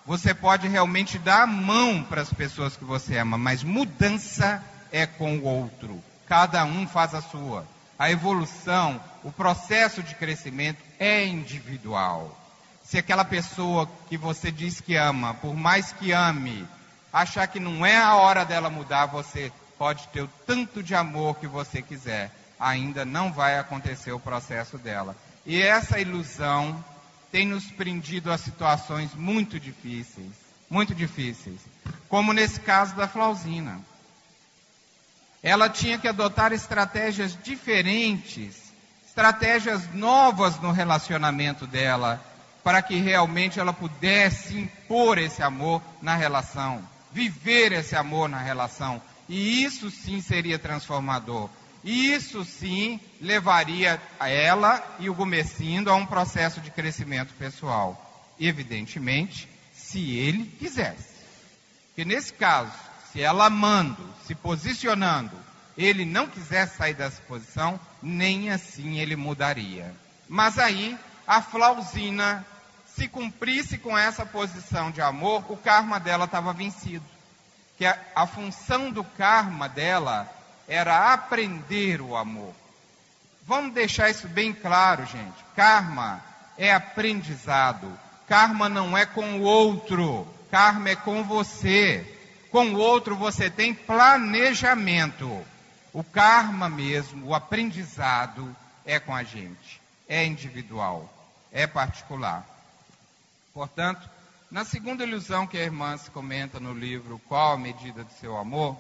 Você 0.05 0.35
pode 0.35 0.69
realmente 0.69 1.19
dar 1.19 1.43
a 1.43 1.47
mão 1.47 2.03
para 2.03 2.21
as 2.21 2.33
pessoas 2.33 2.77
que 2.77 2.85
você 2.85 3.17
ama, 3.17 3.39
mas 3.39 3.63
mudança 3.63 4.63
é 4.93 5.07
com 5.07 5.39
o 5.39 5.45
outro. 5.45 6.03
Cada 6.27 6.65
um 6.65 6.87
faz 6.87 7.15
a 7.15 7.23
sua. 7.23 7.65
A 7.99 8.11
evolução, 8.11 9.01
o 9.23 9.31
processo 9.31 10.03
de 10.03 10.15
crescimento 10.17 10.83
é 10.99 11.25
individual. 11.25 12.37
Se 12.83 12.99
aquela 12.99 13.25
pessoa 13.25 13.89
que 14.09 14.19
você 14.19 14.51
diz 14.51 14.81
que 14.81 14.97
ama, 14.97 15.33
por 15.35 15.55
mais 15.55 15.93
que 15.93 16.13
ame, 16.13 16.67
achar 17.13 17.47
que 17.47 17.61
não 17.61 17.87
é 17.87 17.97
a 17.97 18.17
hora 18.17 18.45
dela 18.45 18.69
mudar, 18.69 19.07
você 19.07 19.51
pode 19.79 20.09
ter 20.09 20.23
o 20.23 20.31
tanto 20.47 20.83
de 20.83 20.95
amor 20.95 21.37
que 21.37 21.47
você 21.47 21.83
quiser, 21.83 22.31
ainda 22.59 23.05
não 23.05 23.33
vai 23.33 23.59
acontecer 23.59 24.13
o 24.13 24.21
processo 24.21 24.79
dela. 24.79 25.17
E 25.45 25.61
essa 25.61 26.01
ilusão 26.01 26.83
tem 27.31 27.47
nos 27.47 27.65
prendido 27.65 28.31
a 28.31 28.39
situações 28.39 29.15
muito 29.15 29.59
difíceis, 29.59 30.33
muito 30.71 30.95
difíceis, 30.95 31.61
como 32.09 32.33
nesse 32.33 32.61
caso 32.61 32.95
da 32.95 33.09
Flausina. 33.09 33.81
Ela 35.43 35.69
tinha 35.69 35.99
que 35.99 36.09
adotar 36.09 36.53
estratégias 36.53 37.37
diferentes, 37.43 38.73
estratégias 39.07 39.93
novas 39.93 40.59
no 40.61 40.73
relacionamento 40.73 41.67
dela, 41.67 42.25
para 42.63 42.81
que 42.81 42.97
realmente 42.97 43.61
ela 43.61 43.75
pudesse 43.75 44.57
impor 44.57 45.19
esse 45.19 45.43
amor 45.43 45.83
na 46.01 46.15
relação, 46.15 46.83
viver 47.13 47.73
esse 47.73 47.95
amor 47.95 48.27
na 48.29 48.39
relação, 48.39 49.03
e 49.29 49.65
isso 49.65 49.91
sim 49.91 50.21
seria 50.21 50.59
transformador. 50.59 51.49
E 51.83 52.13
isso 52.13 52.45
sim 52.45 52.99
levaria 53.21 54.01
ela 54.21 54.83
e 54.99 55.11
o 55.11 55.15
Gomecindo 55.15 55.91
a 55.91 55.95
um 55.95 56.07
processo 56.07 56.61
de 56.61 56.71
crescimento 56.71 57.35
pessoal. 57.35 58.33
Evidentemente, 58.41 59.49
se 59.73 60.17
ele 60.17 60.47
quisesse. 60.59 61.15
Porque 61.89 62.05
nesse 62.05 62.33
caso, 62.33 62.73
se 63.13 63.21
ela 63.21 63.47
amando, 63.47 64.03
se 64.27 64.35
posicionando, 64.35 65.37
ele 65.77 66.05
não 66.05 66.27
quisesse 66.27 66.79
sair 66.79 66.95
dessa 66.95 67.21
posição, 67.23 67.79
nem 68.03 68.51
assim 68.51 68.99
ele 68.99 69.15
mudaria. 69.15 69.95
Mas 70.29 70.59
aí, 70.59 70.99
a 71.27 71.43
Flausina, 71.43 72.47
se 72.87 73.09
cumprisse 73.09 73.77
com 73.77 73.97
essa 73.97 74.25
posição 74.25 74.91
de 74.91 75.03
amor, 75.03 75.45
o 75.51 75.57
karma 75.57 76.01
dela 76.01 76.25
estava 76.25 76.53
vencido 76.53 77.14
que 77.77 77.85
a, 77.85 77.99
a 78.15 78.27
função 78.27 78.91
do 78.91 79.03
karma 79.03 79.69
dela 79.69 80.29
era 80.69 81.13
aprender 81.13 82.01
o 82.01 82.17
amor. 82.17 82.55
Vamos 83.47 83.75
deixar 83.75 84.11
isso 84.11 84.27
bem 84.29 84.53
claro, 84.53 85.05
gente. 85.07 85.45
Karma 85.55 86.23
é 86.57 86.73
aprendizado. 86.73 87.93
Karma 88.27 88.69
não 88.69 88.97
é 88.97 89.05
com 89.05 89.41
o 89.41 89.43
outro. 89.43 90.27
Karma 90.51 90.91
é 90.91 90.97
com 90.97 91.23
você. 91.25 92.11
Com 92.51 92.73
o 92.73 92.79
outro 92.79 93.17
você 93.17 93.51
tem 93.51 93.75
planejamento. 93.75 95.45
O 95.93 96.03
karma 96.03 96.69
mesmo, 96.69 97.27
o 97.27 97.35
aprendizado, 97.35 98.57
é 98.85 98.99
com 98.99 99.15
a 99.15 99.23
gente. 99.23 99.81
É 100.09 100.25
individual. 100.25 101.13
É 101.53 101.67
particular. 101.67 102.47
Portanto, 103.53 104.09
na 104.55 104.65
segunda 104.65 105.03
ilusão 105.03 105.49
que 105.49 105.59
a 105.59 105.65
irmã 105.65 105.97
se 105.97 106.09
comenta 106.13 106.61
no 106.61 106.73
livro 106.73 107.21
Qual 107.27 107.55
a 107.55 107.59
medida 107.59 108.05
do 108.05 108.13
seu 108.21 108.37
amor, 108.37 108.77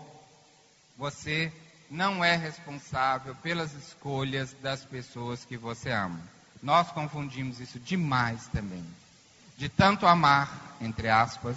você 0.96 1.52
não 1.90 2.24
é 2.24 2.36
responsável 2.36 3.34
pelas 3.42 3.72
escolhas 3.72 4.54
das 4.62 4.84
pessoas 4.84 5.44
que 5.44 5.56
você 5.56 5.90
ama. 5.90 6.20
Nós 6.62 6.92
confundimos 6.92 7.58
isso 7.58 7.80
demais 7.80 8.46
também. 8.52 8.84
De 9.58 9.68
tanto 9.68 10.06
amar, 10.06 10.76
entre 10.80 11.08
aspas, 11.08 11.56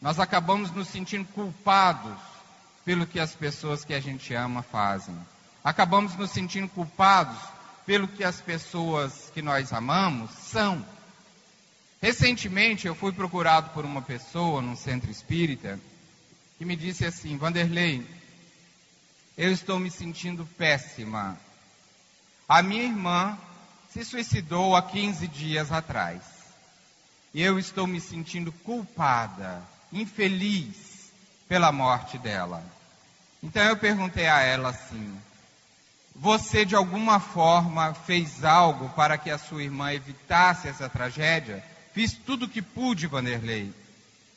nós 0.00 0.20
acabamos 0.20 0.70
nos 0.70 0.86
sentindo 0.86 1.24
culpados 1.32 2.20
pelo 2.84 3.04
que 3.04 3.18
as 3.18 3.34
pessoas 3.34 3.84
que 3.84 3.94
a 3.94 4.00
gente 4.00 4.32
ama 4.32 4.62
fazem. 4.62 5.18
Acabamos 5.64 6.14
nos 6.14 6.30
sentindo 6.30 6.68
culpados 6.68 7.36
pelo 7.84 8.06
que 8.06 8.22
as 8.22 8.40
pessoas 8.40 9.28
que 9.34 9.42
nós 9.42 9.72
amamos 9.72 10.30
são. 10.30 10.86
Recentemente 12.02 12.86
eu 12.86 12.94
fui 12.94 13.12
procurado 13.12 13.70
por 13.70 13.84
uma 13.84 14.00
pessoa 14.00 14.62
num 14.62 14.74
centro 14.74 15.10
espírita 15.10 15.78
que 16.56 16.64
me 16.64 16.74
disse 16.74 17.04
assim: 17.04 17.36
Vanderlei, 17.36 18.06
eu 19.36 19.52
estou 19.52 19.78
me 19.78 19.90
sentindo 19.90 20.46
péssima. 20.56 21.38
A 22.48 22.62
minha 22.62 22.84
irmã 22.84 23.38
se 23.90 24.02
suicidou 24.02 24.74
há 24.74 24.82
15 24.82 25.28
dias 25.28 25.70
atrás. 25.70 26.22
E 27.34 27.42
eu 27.42 27.58
estou 27.58 27.86
me 27.86 28.00
sentindo 28.00 28.50
culpada, 28.50 29.62
infeliz 29.92 31.12
pela 31.48 31.70
morte 31.70 32.16
dela. 32.16 32.64
Então 33.42 33.62
eu 33.62 33.76
perguntei 33.76 34.26
a 34.26 34.40
ela 34.40 34.70
assim: 34.70 35.20
Você 36.16 36.64
de 36.64 36.74
alguma 36.74 37.20
forma 37.20 37.92
fez 37.92 38.42
algo 38.42 38.88
para 38.90 39.18
que 39.18 39.30
a 39.30 39.36
sua 39.36 39.62
irmã 39.62 39.92
evitasse 39.92 40.66
essa 40.66 40.88
tragédia? 40.88 41.62
Fiz 41.92 42.12
tudo 42.12 42.44
o 42.44 42.48
que 42.48 42.62
pude, 42.62 43.06
Vanderlei. 43.06 43.72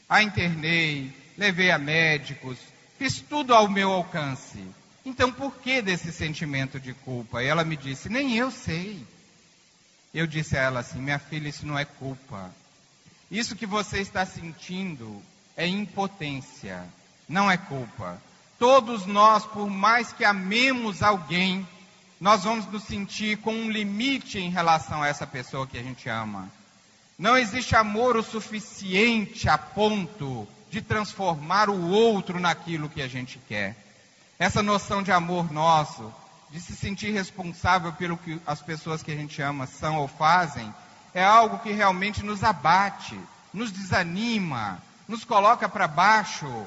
A 0.10 0.22
internei, 0.24 1.14
levei 1.38 1.72
a 1.72 1.78
médicos, 1.78 2.58
fiz 2.98 3.20
tudo 3.22 3.54
ao 3.54 3.68
meu 3.68 3.92
alcance. 3.92 4.64
Então 5.06 5.32
por 5.32 5.56
que 5.58 5.82
desse 5.82 6.12
sentimento 6.12 6.80
de 6.80 6.94
culpa? 6.94 7.44
E 7.44 7.48
ela 7.48 7.64
me 7.64 7.76
disse: 7.76 8.10
Nem 8.10 8.36
eu 8.38 8.52
sei. 8.52 9.06
Eu 10.14 10.28
disse 10.28 10.58
a 10.58 10.62
ela 10.62 10.80
assim: 10.80 11.00
Minha 11.00 11.20
filha, 11.20 11.50
isso 11.50 11.66
não 11.66 11.78
é 11.78 11.86
culpa. 11.86 12.52
Isso 13.30 13.56
que 13.56 13.66
você 13.66 14.00
está 14.00 14.26
sentindo 14.26 15.22
é 15.58 15.68
impotência, 15.68 16.84
não 17.28 17.50
é 17.50 17.58
culpa. 17.58 18.22
Todos 18.60 19.06
nós, 19.06 19.46
por 19.46 19.70
mais 19.70 20.14
que 20.14 20.24
amemos 20.24 21.02
alguém, 21.02 21.68
nós 22.22 22.44
vamos 22.44 22.66
nos 22.68 22.84
sentir 22.84 23.38
com 23.38 23.54
um 23.54 23.72
limite 23.72 24.40
em 24.40 24.50
relação 24.50 25.02
a 25.02 25.08
essa 25.08 25.28
pessoa 25.28 25.68
que 25.68 25.78
a 25.78 25.84
gente 25.84 26.08
ama. 26.08 26.50
Não 27.18 27.38
existe 27.38 27.76
amor 27.76 28.18
o 28.18 28.24
suficiente 28.24 29.48
a 29.48 29.58
ponto 29.58 30.48
de 30.70 30.82
transformar 30.82 31.70
o 31.70 31.90
outro 31.90 32.40
naquilo 32.40 32.90
que 32.90 33.02
a 33.02 33.08
gente 33.08 33.40
quer. 33.48 33.76
Essa 34.40 34.64
noção 34.64 35.04
de 35.04 35.12
amor 35.12 35.52
nosso, 35.52 36.12
de 36.50 36.60
se 36.60 36.76
sentir 36.76 37.12
responsável 37.12 37.94
pelo 37.94 38.18
que 38.18 38.42
as 38.46 38.62
pessoas 38.62 39.04
que 39.04 39.12
a 39.12 39.16
gente 39.16 39.42
ama 39.42 39.68
são 39.68 39.98
ou 39.98 40.08
fazem, 40.08 40.74
é 41.14 41.24
algo 41.24 41.60
que 41.60 41.72
realmente 41.72 42.24
nos 42.24 42.44
abate, 42.44 43.20
nos 43.54 43.72
desanima, 43.72 44.82
nos 45.08 45.24
coloca 45.24 45.70
para 45.70 45.88
baixo. 45.88 46.66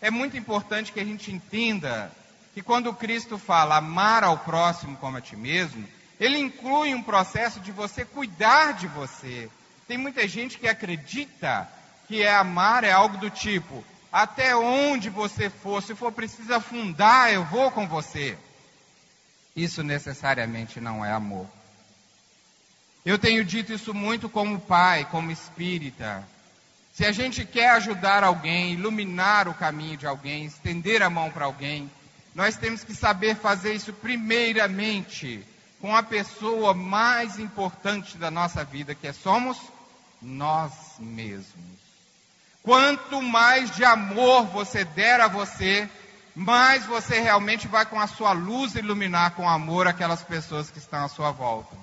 É 0.00 0.10
muito 0.10 0.36
importante 0.36 0.92
que 0.92 1.00
a 1.00 1.04
gente 1.04 1.32
entenda 1.32 2.12
que 2.54 2.62
quando 2.62 2.94
Cristo 2.94 3.36
fala 3.38 3.76
amar 3.76 4.22
ao 4.22 4.38
próximo 4.38 4.96
como 4.98 5.16
a 5.16 5.20
ti 5.20 5.36
mesmo, 5.36 5.86
ele 6.20 6.38
inclui 6.38 6.94
um 6.94 7.02
processo 7.02 7.58
de 7.58 7.72
você 7.72 8.04
cuidar 8.04 8.74
de 8.74 8.86
você, 8.86 9.50
tem 9.90 9.98
muita 9.98 10.28
gente 10.28 10.56
que 10.56 10.68
acredita 10.68 11.68
que 12.06 12.22
é 12.22 12.32
amar 12.32 12.84
é 12.84 12.92
algo 12.92 13.18
do 13.18 13.28
tipo: 13.28 13.84
até 14.12 14.54
onde 14.54 15.10
você 15.10 15.50
for, 15.50 15.82
se 15.82 15.96
for 15.96 16.12
preciso 16.12 16.54
afundar, 16.54 17.32
eu 17.32 17.44
vou 17.44 17.72
com 17.72 17.88
você. 17.88 18.38
Isso 19.56 19.82
necessariamente 19.82 20.80
não 20.80 21.04
é 21.04 21.10
amor. 21.10 21.44
Eu 23.04 23.18
tenho 23.18 23.44
dito 23.44 23.72
isso 23.72 23.92
muito 23.92 24.28
como 24.28 24.60
pai, 24.60 25.08
como 25.10 25.32
espírita. 25.32 26.24
Se 26.92 27.04
a 27.04 27.10
gente 27.10 27.44
quer 27.44 27.70
ajudar 27.70 28.22
alguém, 28.22 28.74
iluminar 28.74 29.48
o 29.48 29.54
caminho 29.54 29.96
de 29.96 30.06
alguém, 30.06 30.44
estender 30.44 31.02
a 31.02 31.10
mão 31.10 31.32
para 31.32 31.46
alguém, 31.46 31.90
nós 32.32 32.56
temos 32.56 32.84
que 32.84 32.94
saber 32.94 33.34
fazer 33.34 33.74
isso 33.74 33.92
primeiramente 33.92 35.44
com 35.80 35.96
a 35.96 36.02
pessoa 36.02 36.74
mais 36.74 37.40
importante 37.40 38.16
da 38.16 38.30
nossa 38.30 38.62
vida, 38.64 38.94
que 38.94 39.08
é 39.08 39.12
somos 39.12 39.58
nós 40.20 40.72
mesmos. 40.98 41.80
Quanto 42.62 43.22
mais 43.22 43.70
de 43.74 43.84
amor 43.84 44.46
você 44.46 44.84
der 44.84 45.20
a 45.20 45.28
você, 45.28 45.88
mais 46.34 46.84
você 46.84 47.20
realmente 47.20 47.66
vai 47.66 47.86
com 47.86 47.98
a 47.98 48.06
sua 48.06 48.32
luz 48.32 48.74
iluminar 48.74 49.32
com 49.32 49.48
amor 49.48 49.86
aquelas 49.86 50.22
pessoas 50.22 50.70
que 50.70 50.78
estão 50.78 51.04
à 51.04 51.08
sua 51.08 51.30
volta. 51.30 51.76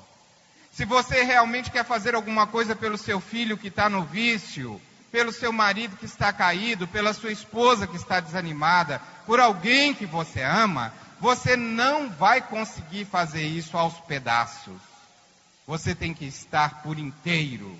Se 0.71 0.85
você 0.85 1.23
realmente 1.23 1.71
quer 1.71 1.83
fazer 1.83 2.13
alguma 2.13 2.45
coisa 2.45 2.75
pelo 2.75 2.97
seu 2.97 3.19
filho 3.19 3.57
que 3.57 3.69
está 3.69 3.89
no 3.89 4.03
vício, 4.03 4.79
pelo 5.11 5.31
seu 5.31 5.51
marido 5.51 5.97
que 5.97 6.05
está 6.05 6.31
caído, 6.31 6.87
pela 6.87 7.13
sua 7.13 7.31
esposa 7.31 7.87
que 7.87 7.95
está 7.95 8.19
desanimada, 8.19 9.01
por 9.25 9.39
alguém 9.39 9.93
que 9.93 10.05
você 10.05 10.43
ama, 10.43 10.93
você 11.19 11.55
não 11.55 12.09
vai 12.09 12.41
conseguir 12.41 13.05
fazer 13.05 13.41
isso 13.41 13.75
aos 13.75 13.95
pedaços. 14.01 14.79
Você 15.65 15.95
tem 15.95 16.13
que 16.13 16.25
estar 16.25 16.83
por 16.83 16.99
inteiro. 16.99 17.75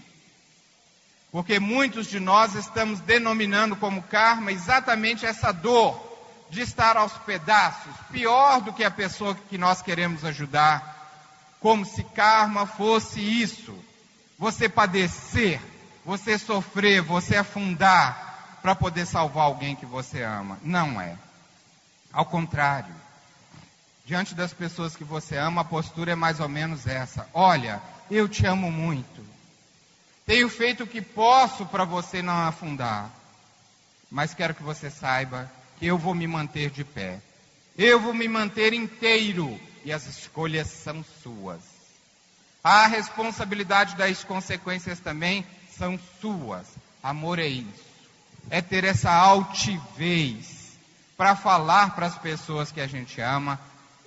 Porque 1.32 1.60
muitos 1.60 2.08
de 2.08 2.20
nós 2.20 2.56
estamos 2.56 3.00
denominando 3.02 3.76
como 3.76 4.02
karma 4.04 4.52
exatamente 4.52 5.26
essa 5.26 5.52
dor 5.52 6.06
de 6.50 6.62
estar 6.62 6.96
aos 6.96 7.12
pedaços, 7.14 7.94
pior 8.12 8.62
do 8.62 8.72
que 8.72 8.84
a 8.84 8.92
pessoa 8.92 9.36
que 9.36 9.58
nós 9.58 9.82
queremos 9.82 10.24
ajudar. 10.24 10.96
Como 11.60 11.86
se 11.86 12.04
karma 12.04 12.66
fosse 12.66 13.20
isso. 13.20 13.78
Você 14.40 14.70
padecer, 14.70 15.60
você 16.06 16.38
sofrer, 16.38 17.02
você 17.02 17.36
afundar 17.36 18.60
para 18.62 18.76
poder 18.76 19.06
salvar 19.06 19.46
alguém 19.46 19.76
que 19.76 19.86
você 19.86 20.24
ama. 20.24 20.58
Não 20.64 21.02
é. 21.02 21.18
Ao 22.14 22.26
contrário. 22.26 22.96
Diante 24.06 24.34
das 24.34 24.54
pessoas 24.54 24.96
que 24.96 25.04
você 25.04 25.36
ama, 25.36 25.62
a 25.62 25.66
postura 25.66 26.14
é 26.14 26.16
mais 26.16 26.40
ou 26.40 26.48
menos 26.48 26.88
essa: 26.88 27.28
Olha, 27.34 27.82
eu 28.10 28.30
te 28.30 28.46
amo 28.46 28.72
muito. 28.72 29.22
Tenho 30.28 30.50
feito 30.50 30.84
o 30.84 30.88
que 30.88 31.02
posso 31.02 31.66
para 31.66 31.86
você 31.86 32.22
não 32.22 32.38
afundar. 32.46 33.10
Mas 34.12 34.34
quero 34.34 34.54
que 34.54 34.62
você 34.62 34.92
saiba 34.92 35.50
que 35.80 35.88
eu 35.88 35.98
vou 35.98 36.14
me 36.14 36.28
manter 36.28 36.70
de 36.70 36.84
pé. 36.84 37.22
Eu 37.78 37.98
vou 38.02 38.14
me 38.14 38.28
manter 38.28 38.74
inteiro 38.74 39.58
e 39.86 39.94
as 39.94 40.06
escolhas 40.06 40.68
são 40.68 41.02
suas. 41.24 41.62
A 42.62 42.88
responsabilidade 42.88 43.96
das 43.96 44.22
consequências 44.26 45.00
também 45.00 45.46
são 45.78 45.98
suas. 46.20 46.68
Amor 47.02 47.40
é 47.40 47.48
isso. 47.48 47.88
É 48.50 48.62
ter 48.62 48.84
essa 48.84 49.10
altivez 49.10 50.78
para 51.16 51.38
falar 51.38 51.96
para 51.96 52.08
as 52.08 52.18
pessoas 52.18 52.70
que 52.70 52.82
a 52.82 52.88
gente 52.88 53.22
ama 53.22 53.58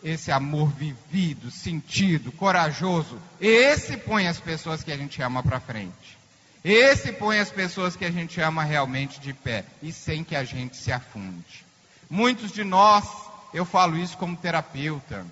esse 0.03 0.31
amor 0.31 0.71
vivido, 0.73 1.51
sentido, 1.51 2.33
corajoso. 2.33 3.21
Esse 3.41 3.97
põe 3.97 4.27
as 4.27 4.41
pessoas 4.41 4.83
que 4.83 4.93
a 4.93 4.97
gente 4.97 5.21
ama 5.23 5.43
para 5.43 5.61
frente. 5.61 6.19
Esse 6.63 7.13
põe 7.13 7.39
as 7.39 7.51
pessoas 7.51 7.97
que 7.97 8.05
a 8.05 8.11
gente 8.11 8.41
ama 8.41 8.63
realmente 8.63 9.19
de 9.21 9.33
pé 9.33 9.65
e 9.83 9.93
sem 9.93 10.23
que 10.23 10.37
a 10.37 10.45
gente 10.45 10.77
se 10.77 10.93
afunde. 10.93 11.65
Muitos 12.09 12.53
de 12.53 12.65
nós, 12.65 13.07
eu 13.55 13.65
falo 13.65 13.97
isso 13.97 14.17
como 14.19 14.37
terapeuta. 14.37 15.25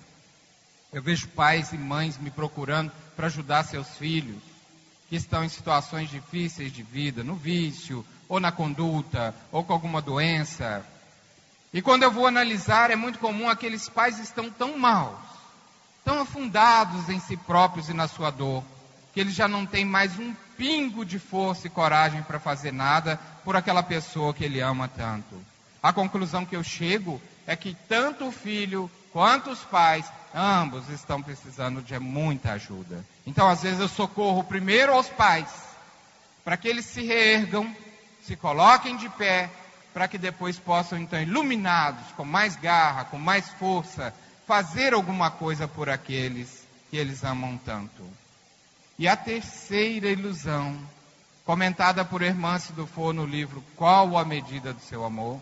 Eu 0.91 1.03
vejo 1.03 1.27
pais 1.27 1.71
e 1.71 1.77
mães 1.77 2.17
me 2.17 2.31
procurando 2.31 2.91
para 3.15 3.27
ajudar 3.27 3.63
seus 3.63 3.87
filhos 3.97 4.41
que 5.07 5.15
estão 5.15 5.43
em 5.43 5.49
situações 5.49 6.09
difíceis 6.09 6.71
de 6.71 6.83
vida, 6.83 7.23
no 7.23 7.35
vício, 7.35 8.05
ou 8.27 8.39
na 8.39 8.51
conduta, 8.51 9.33
ou 9.51 9.63
com 9.63 9.73
alguma 9.73 10.01
doença, 10.01 10.85
e 11.73 11.81
quando 11.81 12.03
eu 12.03 12.11
vou 12.11 12.25
analisar, 12.25 12.89
é 12.89 12.95
muito 12.95 13.19
comum 13.19 13.47
aqueles 13.47 13.87
pais 13.87 14.17
estão 14.17 14.49
tão 14.49 14.77
maus, 14.77 15.17
tão 16.03 16.21
afundados 16.21 17.09
em 17.09 17.19
si 17.19 17.37
próprios 17.37 17.89
e 17.89 17.93
na 17.93 18.07
sua 18.07 18.31
dor, 18.31 18.63
que 19.13 19.19
eles 19.19 19.35
já 19.35 19.47
não 19.47 19.65
têm 19.65 19.85
mais 19.85 20.17
um 20.17 20.33
pingo 20.57 21.05
de 21.05 21.19
força 21.19 21.67
e 21.67 21.69
coragem 21.69 22.23
para 22.23 22.39
fazer 22.39 22.73
nada 22.73 23.19
por 23.43 23.55
aquela 23.55 23.83
pessoa 23.83 24.33
que 24.33 24.43
ele 24.43 24.59
ama 24.59 24.87
tanto. 24.87 25.35
A 25.81 25.93
conclusão 25.93 26.45
que 26.45 26.55
eu 26.55 26.63
chego 26.63 27.21
é 27.45 27.55
que 27.55 27.77
tanto 27.87 28.27
o 28.27 28.31
filho 28.31 28.89
quanto 29.13 29.51
os 29.51 29.59
pais, 29.59 30.05
ambos 30.33 30.89
estão 30.89 31.21
precisando 31.21 31.81
de 31.81 31.97
muita 31.99 32.53
ajuda. 32.53 33.03
Então, 33.25 33.47
às 33.47 33.61
vezes, 33.61 33.79
eu 33.79 33.87
socorro 33.87 34.43
primeiro 34.43 34.93
aos 34.93 35.07
pais, 35.07 35.49
para 36.43 36.57
que 36.57 36.67
eles 36.67 36.85
se 36.85 37.03
reergam, 37.03 37.75
se 38.23 38.35
coloquem 38.35 38.97
de 38.97 39.07
pé 39.09 39.49
para 39.93 40.07
que 40.07 40.17
depois 40.17 40.57
possam, 40.57 40.97
então, 40.97 41.21
iluminados, 41.21 42.11
com 42.15 42.25
mais 42.25 42.55
garra, 42.55 43.05
com 43.05 43.17
mais 43.17 43.49
força, 43.51 44.13
fazer 44.45 44.93
alguma 44.93 45.29
coisa 45.31 45.67
por 45.67 45.89
aqueles 45.89 46.65
que 46.89 46.97
eles 46.97 47.23
amam 47.23 47.57
tanto. 47.57 48.03
E 48.97 49.07
a 49.07 49.15
terceira 49.15 50.09
ilusão, 50.09 50.77
comentada 51.45 52.03
por 52.03 52.21
Irmã 52.21 52.59
Sidufo 52.59 53.13
no 53.13 53.25
livro 53.25 53.63
Qual 53.75 54.17
a 54.17 54.25
Medida 54.25 54.73
do 54.73 54.81
Seu 54.81 55.05
Amor, 55.05 55.41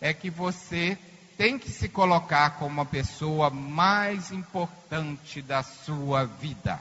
é 0.00 0.12
que 0.12 0.30
você 0.30 0.98
tem 1.36 1.58
que 1.58 1.70
se 1.70 1.88
colocar 1.88 2.58
como 2.58 2.80
a 2.80 2.84
pessoa 2.84 3.48
mais 3.48 4.30
importante 4.30 5.40
da 5.40 5.62
sua 5.62 6.24
vida. 6.24 6.78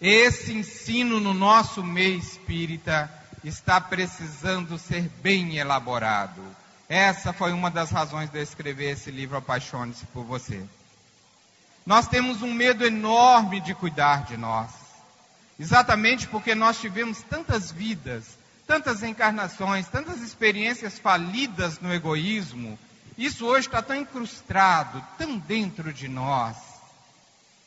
Esse 0.00 0.54
ensino 0.54 1.20
no 1.20 1.34
nosso 1.34 1.82
meio 1.82 2.18
espírita 2.18 3.12
está 3.44 3.80
precisando 3.80 4.78
ser 4.78 5.08
bem 5.22 5.56
elaborado. 5.56 6.42
Essa 6.88 7.32
foi 7.32 7.52
uma 7.52 7.70
das 7.70 7.90
razões 7.90 8.30
de 8.30 8.38
eu 8.38 8.42
escrever 8.42 8.90
esse 8.90 9.10
livro 9.10 9.36
Apaixone-se 9.36 10.04
por 10.06 10.24
você. 10.24 10.62
Nós 11.86 12.06
temos 12.06 12.42
um 12.42 12.52
medo 12.52 12.84
enorme 12.84 13.60
de 13.60 13.74
cuidar 13.74 14.24
de 14.24 14.36
nós. 14.36 14.70
Exatamente 15.58 16.26
porque 16.26 16.54
nós 16.54 16.80
tivemos 16.80 17.22
tantas 17.22 17.70
vidas, 17.70 18.24
tantas 18.66 19.02
encarnações, 19.02 19.88
tantas 19.88 20.20
experiências 20.20 20.98
falidas 20.98 21.78
no 21.80 21.92
egoísmo. 21.92 22.78
Isso 23.16 23.46
hoje 23.46 23.66
está 23.66 23.82
tão 23.82 23.96
incrustado, 23.96 25.04
tão 25.18 25.38
dentro 25.38 25.92
de 25.92 26.08
nós, 26.08 26.56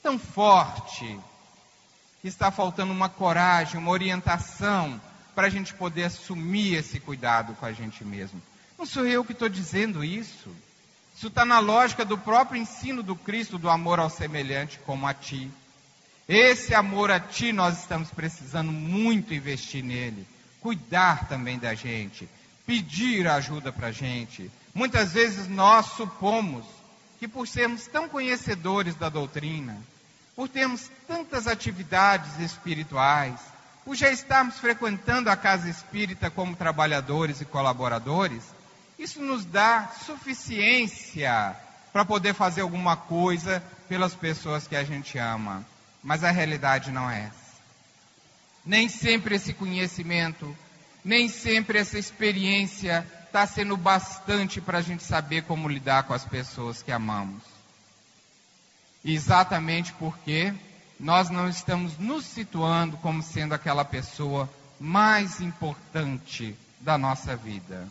tão 0.02 0.18
forte, 0.18 1.20
que 2.22 2.28
está 2.28 2.50
faltando 2.50 2.92
uma 2.92 3.10
coragem, 3.10 3.80
uma 3.80 3.92
orientação 3.92 5.00
para 5.36 5.48
a 5.48 5.50
gente 5.50 5.74
poder 5.74 6.06
assumir 6.06 6.76
esse 6.76 7.00
cuidado 7.00 7.54
com 7.56 7.66
a 7.66 7.72
gente 7.72 8.04
mesmo. 8.04 8.42
Não 8.78 8.86
sou 8.86 9.06
eu 9.06 9.24
que 9.24 9.34
estou 9.34 9.50
dizendo 9.50 10.04
isso. 10.04 10.50
Isso 11.16 11.28
está 11.28 11.46
na 11.46 11.60
lógica 11.60 12.04
do 12.04 12.18
próprio 12.18 12.62
ensino 12.62 13.04
do 13.04 13.16
Cristo 13.16 13.58
do 13.58 13.70
amor 13.70 14.00
ao 14.00 14.10
semelhante 14.10 14.80
como 14.80 15.08
a 15.08 15.14
ti. 15.14 15.50
Esse 16.28 16.74
amor 16.74 17.12
a 17.12 17.20
ti 17.20 17.52
nós 17.52 17.80
estamos 17.80 18.10
precisando 18.10 18.72
muito 18.72 19.34
investir 19.34 19.84
nele. 19.84 20.28
Cuidar 20.60 21.28
também 21.28 21.60
da 21.60 21.74
gente. 21.74 22.28
Pedir 22.66 23.28
ajuda 23.28 23.72
para 23.72 23.88
a 23.88 23.92
gente. 23.92 24.50
Muitas 24.74 25.14
vezes 25.14 25.48
nós 25.48 25.86
supomos 25.88 26.66
que 27.20 27.28
por 27.28 27.48
sermos 27.48 27.88
tão 27.88 28.10
conhecedores 28.10 28.96
da 28.96 29.08
doutrina, 29.08 29.78
por 30.36 30.50
termos 30.50 30.90
tantas 31.08 31.48
atividades 31.48 32.40
espirituais, 32.40 33.40
por 33.86 33.96
já 33.96 34.10
estarmos 34.10 34.60
frequentando 34.60 35.30
a 35.30 35.36
casa 35.36 35.70
espírita 35.70 36.30
como 36.30 36.56
trabalhadores 36.56 37.42
e 37.42 37.46
colaboradores, 37.46 38.44
isso 38.98 39.22
nos 39.22 39.44
dá 39.46 39.90
suficiência 40.06 41.56
para 41.92 42.06
poder 42.06 42.34
fazer 42.34 42.62
alguma 42.62 42.96
coisa 42.96 43.62
pelas 43.90 44.16
pessoas 44.16 44.68
que 44.68 44.76
a 44.76 44.84
gente 44.84 45.18
ama. 45.18 45.66
Mas 46.02 46.24
a 46.24 46.32
realidade 46.32 46.92
não 46.92 47.10
é 47.10 47.26
essa. 47.26 47.44
Nem 48.66 48.88
sempre 48.88 49.36
esse 49.36 49.54
conhecimento, 49.54 50.56
nem 51.04 51.28
sempre 51.28 51.78
essa 51.78 52.00
experiência 52.00 53.06
está 53.26 53.46
sendo 53.46 53.76
bastante 53.76 54.62
para 54.62 54.78
a 54.78 54.82
gente 54.82 55.04
saber 55.04 55.44
como 55.44 55.68
lidar 55.68 56.04
com 56.04 56.14
as 56.14 56.24
pessoas 56.24 56.82
que 56.82 56.92
amamos. 56.92 57.44
Exatamente 59.04 59.92
porque 59.94 60.54
nós 61.00 61.30
não 61.30 61.50
estamos 61.50 61.98
nos 61.98 62.26
situando 62.26 62.98
como 62.98 63.22
sendo 63.22 63.54
aquela 63.54 63.84
pessoa 63.84 64.50
mais 64.80 65.40
importante 65.42 66.56
da 66.80 66.98
nossa 66.98 67.36
vida 67.36 67.88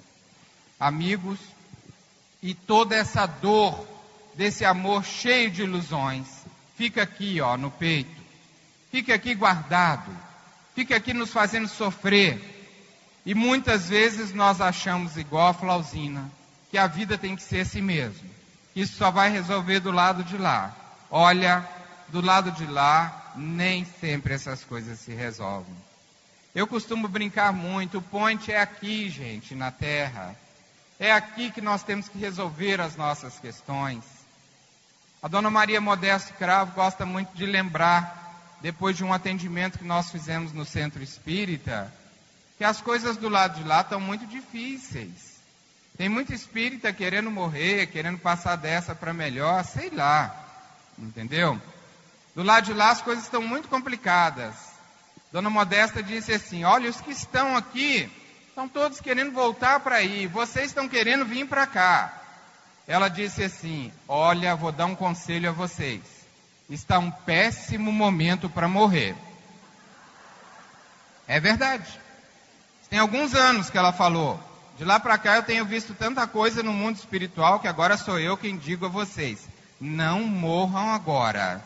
amigos, 0.82 1.38
e 2.42 2.54
toda 2.54 2.96
essa 2.96 3.24
dor 3.24 3.86
desse 4.34 4.64
amor 4.64 5.04
cheio 5.04 5.48
de 5.48 5.62
ilusões 5.62 6.26
fica 6.76 7.02
aqui, 7.02 7.40
ó, 7.40 7.56
no 7.56 7.70
peito. 7.70 8.20
Fica 8.90 9.14
aqui 9.14 9.34
guardado. 9.34 10.10
Fica 10.74 10.96
aqui 10.96 11.14
nos 11.14 11.30
fazendo 11.30 11.68
sofrer. 11.68 12.40
E 13.24 13.32
muitas 13.32 13.88
vezes 13.88 14.34
nós 14.34 14.60
achamos 14.60 15.16
igual 15.16 15.48
a 15.48 15.54
Flausina, 15.54 16.28
que 16.70 16.76
a 16.76 16.88
vida 16.88 17.16
tem 17.16 17.36
que 17.36 17.42
ser 17.42 17.60
assim 17.60 17.80
mesmo. 17.80 18.28
Isso 18.74 18.96
só 18.96 19.10
vai 19.10 19.30
resolver 19.30 19.78
do 19.78 19.92
lado 19.92 20.24
de 20.24 20.36
lá. 20.36 20.74
Olha, 21.08 21.64
do 22.12 22.20
lado 22.20 22.52
de 22.52 22.66
lá, 22.66 23.32
nem 23.34 23.86
sempre 23.86 24.34
essas 24.34 24.62
coisas 24.62 25.00
se 25.00 25.12
resolvem. 25.12 25.74
Eu 26.54 26.66
costumo 26.66 27.08
brincar 27.08 27.52
muito, 27.54 27.98
o 27.98 28.02
ponte 28.02 28.52
é 28.52 28.60
aqui, 28.60 29.08
gente, 29.08 29.54
na 29.54 29.70
terra. 29.70 30.36
É 31.00 31.10
aqui 31.10 31.50
que 31.50 31.62
nós 31.62 31.82
temos 31.82 32.10
que 32.10 32.18
resolver 32.18 32.82
as 32.82 32.96
nossas 32.96 33.38
questões. 33.38 34.04
A 35.22 35.28
dona 35.28 35.50
Maria 35.50 35.80
Modesto 35.80 36.34
Cravo 36.34 36.74
gosta 36.74 37.06
muito 37.06 37.34
de 37.34 37.46
lembrar, 37.46 38.58
depois 38.60 38.94
de 38.94 39.02
um 39.02 39.12
atendimento 39.12 39.78
que 39.78 39.84
nós 39.84 40.10
fizemos 40.10 40.52
no 40.52 40.66
centro 40.66 41.02
espírita, 41.02 41.90
que 42.58 42.64
as 42.64 42.82
coisas 42.82 43.16
do 43.16 43.30
lado 43.30 43.58
de 43.58 43.66
lá 43.66 43.80
estão 43.80 43.98
muito 43.98 44.26
difíceis. 44.26 45.32
Tem 45.96 46.10
muito 46.10 46.34
espírita 46.34 46.92
querendo 46.92 47.30
morrer, 47.30 47.86
querendo 47.86 48.18
passar 48.18 48.56
dessa 48.56 48.94
para 48.94 49.14
melhor, 49.14 49.64
sei 49.64 49.88
lá. 49.88 50.38
Entendeu? 50.98 51.60
Do 52.34 52.42
lado 52.42 52.64
de 52.64 52.74
lá 52.74 52.90
as 52.90 53.02
coisas 53.02 53.24
estão 53.24 53.42
muito 53.42 53.68
complicadas. 53.68 54.54
Dona 55.30 55.50
Modesta 55.50 56.02
disse 56.02 56.32
assim: 56.32 56.64
Olha, 56.64 56.88
os 56.88 57.00
que 57.00 57.10
estão 57.10 57.56
aqui 57.56 58.10
Estão 58.52 58.68
todos 58.68 59.00
querendo 59.00 59.32
voltar 59.32 59.80
para 59.80 59.96
aí. 59.96 60.26
Vocês 60.26 60.66
estão 60.66 60.86
querendo 60.86 61.24
vir 61.24 61.48
para 61.48 61.66
cá. 61.66 62.12
Ela 62.86 63.08
disse 63.08 63.42
assim: 63.42 63.90
Olha, 64.06 64.54
vou 64.54 64.70
dar 64.70 64.84
um 64.84 64.94
conselho 64.94 65.48
a 65.48 65.52
vocês. 65.52 66.02
Está 66.68 66.98
um 66.98 67.10
péssimo 67.10 67.90
momento 67.90 68.50
para 68.50 68.68
morrer. 68.68 69.16
É 71.26 71.40
verdade. 71.40 71.98
Tem 72.90 72.98
alguns 72.98 73.34
anos 73.34 73.70
que 73.70 73.78
ela 73.78 73.90
falou. 73.90 74.38
De 74.76 74.84
lá 74.84 75.00
para 75.00 75.16
cá 75.16 75.36
eu 75.36 75.42
tenho 75.42 75.64
visto 75.64 75.94
tanta 75.94 76.26
coisa 76.26 76.62
no 76.62 76.74
mundo 76.74 76.96
espiritual 76.96 77.58
que 77.58 77.68
agora 77.68 77.96
sou 77.96 78.18
eu 78.18 78.36
quem 78.36 78.58
digo 78.58 78.84
a 78.84 78.90
vocês: 78.90 79.48
não 79.80 80.24
morram 80.24 80.92
agora. 80.92 81.64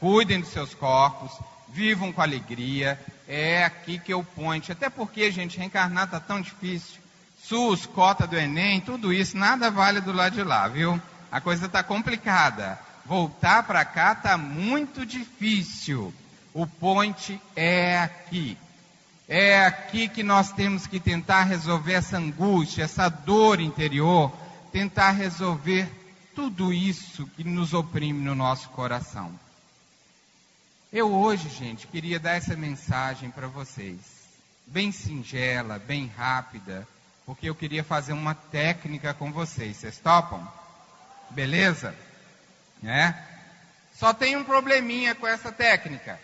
Cuidem 0.00 0.40
dos 0.40 0.48
seus 0.48 0.74
corpos, 0.74 1.30
vivam 1.68 2.12
com 2.12 2.22
alegria. 2.22 2.98
É 3.28 3.64
aqui 3.64 3.98
que 3.98 4.12
eu 4.12 4.24
ponho. 4.24 4.62
Até 4.68 4.88
porque, 4.88 5.30
gente, 5.30 5.58
reencarnar 5.58 6.04
está 6.04 6.18
tão 6.18 6.40
difícil. 6.40 6.98
SUS, 7.44 7.86
cota 7.86 8.26
do 8.26 8.36
Enem, 8.36 8.80
tudo 8.80 9.12
isso, 9.12 9.36
nada 9.36 9.70
vale 9.70 10.00
do 10.00 10.12
lado 10.12 10.34
de 10.34 10.42
lá, 10.42 10.68
viu? 10.68 11.00
A 11.30 11.40
coisa 11.40 11.66
está 11.66 11.82
complicada. 11.82 12.78
Voltar 13.04 13.62
para 13.64 13.84
cá 13.84 14.12
está 14.12 14.38
muito 14.38 15.04
difícil. 15.04 16.14
O 16.54 16.66
point 16.66 17.40
é 17.54 17.98
aqui. 17.98 18.56
É 19.28 19.64
aqui 19.64 20.08
que 20.08 20.22
nós 20.22 20.50
temos 20.50 20.86
que 20.86 20.98
tentar 20.98 21.44
resolver 21.44 21.92
essa 21.92 22.18
angústia, 22.18 22.84
essa 22.84 23.08
dor 23.08 23.60
interior, 23.60 24.32
tentar 24.72 25.12
resolver 25.12 25.88
tudo 26.34 26.72
isso 26.72 27.26
que 27.36 27.44
nos 27.44 27.72
oprime 27.74 28.24
no 28.24 28.34
nosso 28.34 28.68
coração. 28.70 29.30
Eu 30.92 31.14
hoje, 31.14 31.48
gente, 31.48 31.86
queria 31.86 32.18
dar 32.18 32.32
essa 32.32 32.56
mensagem 32.56 33.30
para 33.30 33.46
vocês. 33.46 34.00
Bem 34.66 34.90
singela, 34.90 35.78
bem 35.78 36.10
rápida, 36.16 36.84
porque 37.24 37.48
eu 37.48 37.54
queria 37.54 37.84
fazer 37.84 38.12
uma 38.12 38.34
técnica 38.34 39.14
com 39.14 39.30
vocês. 39.30 39.76
Vocês 39.76 39.98
topam? 39.98 40.44
Beleza? 41.30 41.94
Né? 42.82 43.16
Só 43.94 44.12
tem 44.12 44.36
um 44.36 44.42
probleminha 44.42 45.14
com 45.14 45.28
essa 45.28 45.52
técnica. 45.52 46.18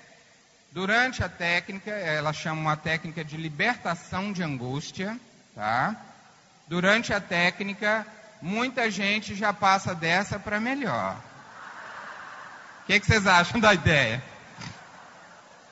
Durante 0.72 1.22
a 1.22 1.29
técnica, 1.29 1.92
ela 1.92 2.33
chama 2.33 2.61
uma 2.61 2.76
técnica 2.76 3.24
de 3.24 3.37
libertação 3.37 4.33
de 4.33 4.42
angústia, 4.42 5.16
tá? 5.55 5.94
Durante 6.66 7.12
a 7.12 7.20
técnica, 7.20 8.05
muita 8.42 8.90
gente 8.90 9.33
já 9.37 9.52
passa 9.52 9.94
dessa 9.94 10.40
para 10.40 10.59
melhor. 10.59 11.16
O 12.83 12.87
que, 12.87 12.98
que 12.98 13.07
vocês 13.07 13.29
acham 13.29 13.61
da 13.61 13.72
ideia? 13.72 14.20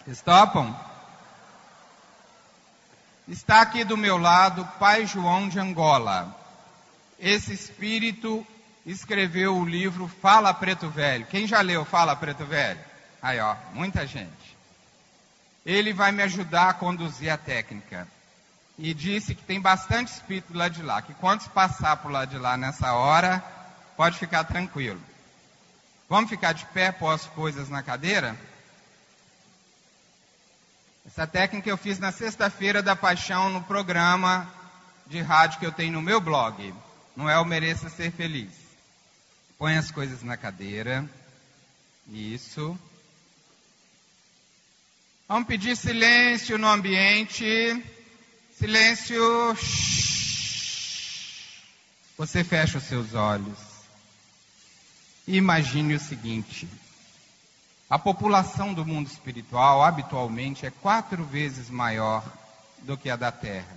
Estopam? 0.06 0.74
Está 3.26 3.62
aqui 3.62 3.84
do 3.84 3.96
meu 3.96 4.18
lado 4.18 4.66
Pai 4.78 5.06
João 5.06 5.48
de 5.48 5.58
Angola. 5.58 6.36
Esse 7.18 7.54
espírito 7.54 8.46
escreveu 8.84 9.56
o 9.56 9.64
livro 9.64 10.06
Fala 10.20 10.52
Preto 10.52 10.90
Velho. 10.90 11.24
Quem 11.26 11.46
já 11.46 11.62
leu 11.62 11.86
Fala 11.86 12.14
Preto 12.14 12.44
Velho? 12.44 12.80
Aí, 13.22 13.40
ó, 13.40 13.56
muita 13.72 14.06
gente. 14.06 14.54
Ele 15.64 15.94
vai 15.94 16.12
me 16.12 16.22
ajudar 16.22 16.68
a 16.68 16.74
conduzir 16.74 17.30
a 17.30 17.38
técnica. 17.38 18.06
E 18.78 18.92
disse 18.92 19.34
que 19.34 19.42
tem 19.42 19.58
bastante 19.58 20.08
espírito 20.08 20.52
lá 20.52 20.68
de 20.68 20.82
lá, 20.82 21.00
que 21.00 21.14
quantos 21.14 21.48
passar 21.48 21.96
por 21.98 22.10
lá 22.10 22.26
de 22.26 22.36
lá 22.36 22.56
nessa 22.58 22.92
hora, 22.92 23.42
pode 23.96 24.18
ficar 24.18 24.44
tranquilo. 24.44 25.00
Vamos 26.10 26.28
ficar 26.28 26.52
de 26.52 26.66
pé, 26.66 26.94
as 27.10 27.24
coisas 27.26 27.70
na 27.70 27.82
cadeira? 27.82 28.36
Essa 31.14 31.28
técnica 31.28 31.70
eu 31.70 31.76
fiz 31.76 32.00
na 32.00 32.10
sexta-feira 32.10 32.82
da 32.82 32.96
paixão 32.96 33.48
no 33.48 33.62
programa 33.62 34.52
de 35.06 35.20
rádio 35.20 35.60
que 35.60 35.64
eu 35.64 35.70
tenho 35.70 35.92
no 35.92 36.02
meu 36.02 36.20
blog. 36.20 36.74
Não 37.14 37.30
é 37.30 37.38
o 37.38 37.44
Mereça 37.44 37.88
Ser 37.88 38.10
Feliz. 38.10 38.50
Põe 39.56 39.76
as 39.76 39.92
coisas 39.92 40.24
na 40.24 40.36
cadeira. 40.36 41.08
Isso. 42.08 42.76
Vamos 45.28 45.46
pedir 45.46 45.76
silêncio 45.76 46.58
no 46.58 46.66
ambiente. 46.66 47.44
Silêncio. 48.58 49.56
Você 52.18 52.42
fecha 52.42 52.78
os 52.78 52.84
seus 52.84 53.14
olhos. 53.14 53.58
Imagine 55.28 55.94
o 55.94 56.00
seguinte: 56.00 56.68
a 57.88 57.98
população 57.98 58.72
do 58.72 58.84
mundo 58.84 59.06
espiritual 59.06 59.82
habitualmente 59.82 60.64
é 60.66 60.70
quatro 60.70 61.24
vezes 61.24 61.68
maior 61.68 62.24
do 62.82 62.96
que 62.96 63.10
a 63.10 63.16
da 63.16 63.30
Terra. 63.30 63.76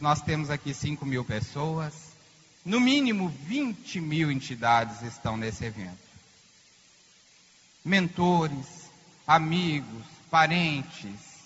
Nós 0.00 0.20
temos 0.20 0.50
aqui 0.50 0.72
5 0.72 1.04
mil 1.04 1.24
pessoas, 1.24 2.12
no 2.64 2.80
mínimo 2.80 3.28
20 3.28 4.00
mil 4.00 4.30
entidades 4.30 5.02
estão 5.02 5.36
nesse 5.36 5.64
evento. 5.64 6.08
mentores, 7.84 8.90
amigos, 9.26 10.04
parentes. 10.30 11.38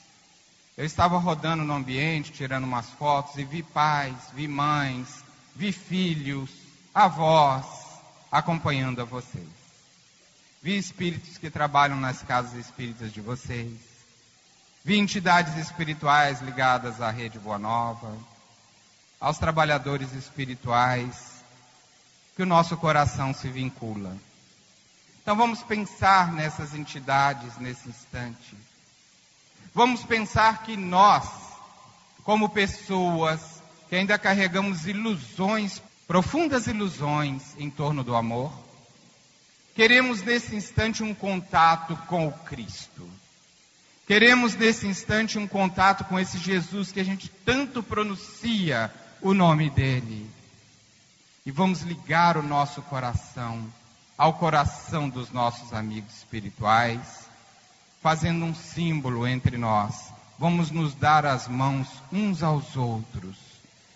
Eu 0.76 0.84
estava 0.84 1.18
rodando 1.18 1.62
no 1.62 1.72
ambiente, 1.72 2.32
tirando 2.32 2.64
umas 2.64 2.90
fotos 2.90 3.36
e 3.36 3.44
vi 3.44 3.62
pais, 3.62 4.16
vi 4.34 4.48
mães, 4.48 5.22
vi 5.54 5.70
filhos, 5.70 6.50
avós 6.92 7.64
acompanhando 8.30 9.00
a 9.00 9.04
vocês. 9.04 9.61
Vi 10.62 10.78
espíritos 10.78 11.38
que 11.38 11.50
trabalham 11.50 11.96
nas 11.96 12.22
casas 12.22 12.54
espíritas 12.54 13.12
de 13.12 13.20
vocês. 13.20 13.80
Vi 14.84 14.96
entidades 14.96 15.56
espirituais 15.56 16.40
ligadas 16.40 17.00
à 17.00 17.10
Rede 17.10 17.36
Boa 17.40 17.58
Nova, 17.58 18.16
aos 19.18 19.38
trabalhadores 19.38 20.12
espirituais, 20.12 21.42
que 22.36 22.44
o 22.44 22.46
nosso 22.46 22.76
coração 22.76 23.34
se 23.34 23.48
vincula. 23.48 24.16
Então 25.20 25.34
vamos 25.34 25.64
pensar 25.64 26.32
nessas 26.32 26.74
entidades 26.74 27.58
nesse 27.58 27.88
instante. 27.88 28.56
Vamos 29.74 30.04
pensar 30.04 30.62
que 30.62 30.76
nós, 30.76 31.28
como 32.22 32.48
pessoas 32.48 33.60
que 33.88 33.96
ainda 33.96 34.16
carregamos 34.16 34.86
ilusões, 34.86 35.82
profundas 36.06 36.68
ilusões 36.68 37.42
em 37.58 37.68
torno 37.68 38.04
do 38.04 38.14
amor, 38.14 38.52
queremos 39.74 40.22
nesse 40.22 40.54
instante 40.54 41.02
um 41.02 41.14
contato 41.14 41.96
com 42.06 42.28
o 42.28 42.32
Cristo. 42.32 43.08
Queremos 44.06 44.54
nesse 44.54 44.86
instante 44.86 45.38
um 45.38 45.46
contato 45.46 46.04
com 46.04 46.18
esse 46.18 46.38
Jesus 46.38 46.92
que 46.92 47.00
a 47.00 47.04
gente 47.04 47.28
tanto 47.44 47.82
pronuncia 47.82 48.92
o 49.20 49.32
nome 49.32 49.70
dele. 49.70 50.28
E 51.46 51.50
vamos 51.50 51.82
ligar 51.82 52.36
o 52.36 52.42
nosso 52.42 52.82
coração 52.82 53.72
ao 54.16 54.34
coração 54.34 55.08
dos 55.08 55.30
nossos 55.30 55.72
amigos 55.72 56.14
espirituais, 56.18 57.28
fazendo 58.00 58.44
um 58.44 58.54
símbolo 58.54 59.26
entre 59.26 59.56
nós. 59.56 60.12
Vamos 60.38 60.70
nos 60.70 60.94
dar 60.94 61.24
as 61.24 61.48
mãos 61.48 61.88
uns 62.12 62.42
aos 62.42 62.76
outros. 62.76 63.36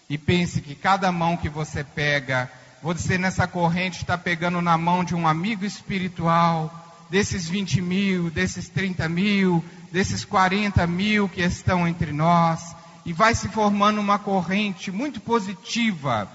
E 0.08 0.16
pense 0.16 0.60
que 0.60 0.74
cada 0.74 1.10
mão 1.12 1.36
que 1.36 1.48
você 1.48 1.82
pega, 1.82 2.50
você 2.94 3.18
nessa 3.18 3.48
corrente 3.48 3.96
está 4.02 4.16
pegando 4.16 4.62
na 4.62 4.78
mão 4.78 5.02
de 5.02 5.12
um 5.12 5.26
amigo 5.26 5.64
espiritual, 5.64 6.72
desses 7.10 7.48
20 7.48 7.82
mil, 7.82 8.30
desses 8.30 8.68
30 8.68 9.08
mil, 9.08 9.64
desses 9.90 10.24
40 10.24 10.86
mil 10.86 11.28
que 11.28 11.40
estão 11.40 11.88
entre 11.88 12.12
nós, 12.12 12.76
e 13.04 13.12
vai 13.12 13.34
se 13.34 13.48
formando 13.48 14.00
uma 14.00 14.20
corrente 14.20 14.92
muito 14.92 15.20
positiva, 15.20 16.30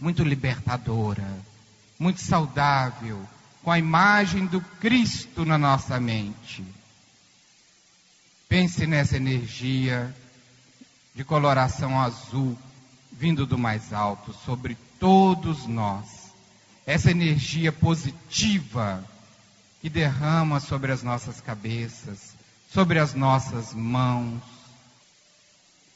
muito 0.00 0.22
libertadora, 0.22 1.26
muito 1.98 2.20
saudável, 2.20 3.20
com 3.64 3.72
a 3.72 3.78
imagem 3.80 4.46
do 4.46 4.60
Cristo 4.60 5.44
na 5.44 5.58
nossa 5.58 5.98
mente. 5.98 6.64
Pense 8.48 8.86
nessa 8.86 9.16
energia 9.16 10.14
de 11.12 11.24
coloração 11.24 12.00
azul 12.00 12.56
vindo 13.10 13.44
do 13.44 13.58
mais 13.58 13.92
alto 13.92 14.32
sobre 14.44 14.78
todos 14.98 15.66
nós. 15.66 16.32
Essa 16.86 17.10
energia 17.10 17.72
positiva 17.72 19.04
que 19.80 19.88
derrama 19.88 20.60
sobre 20.60 20.92
as 20.92 21.02
nossas 21.02 21.40
cabeças, 21.40 22.34
sobre 22.72 22.98
as 22.98 23.14
nossas 23.14 23.72
mãos. 23.74 24.42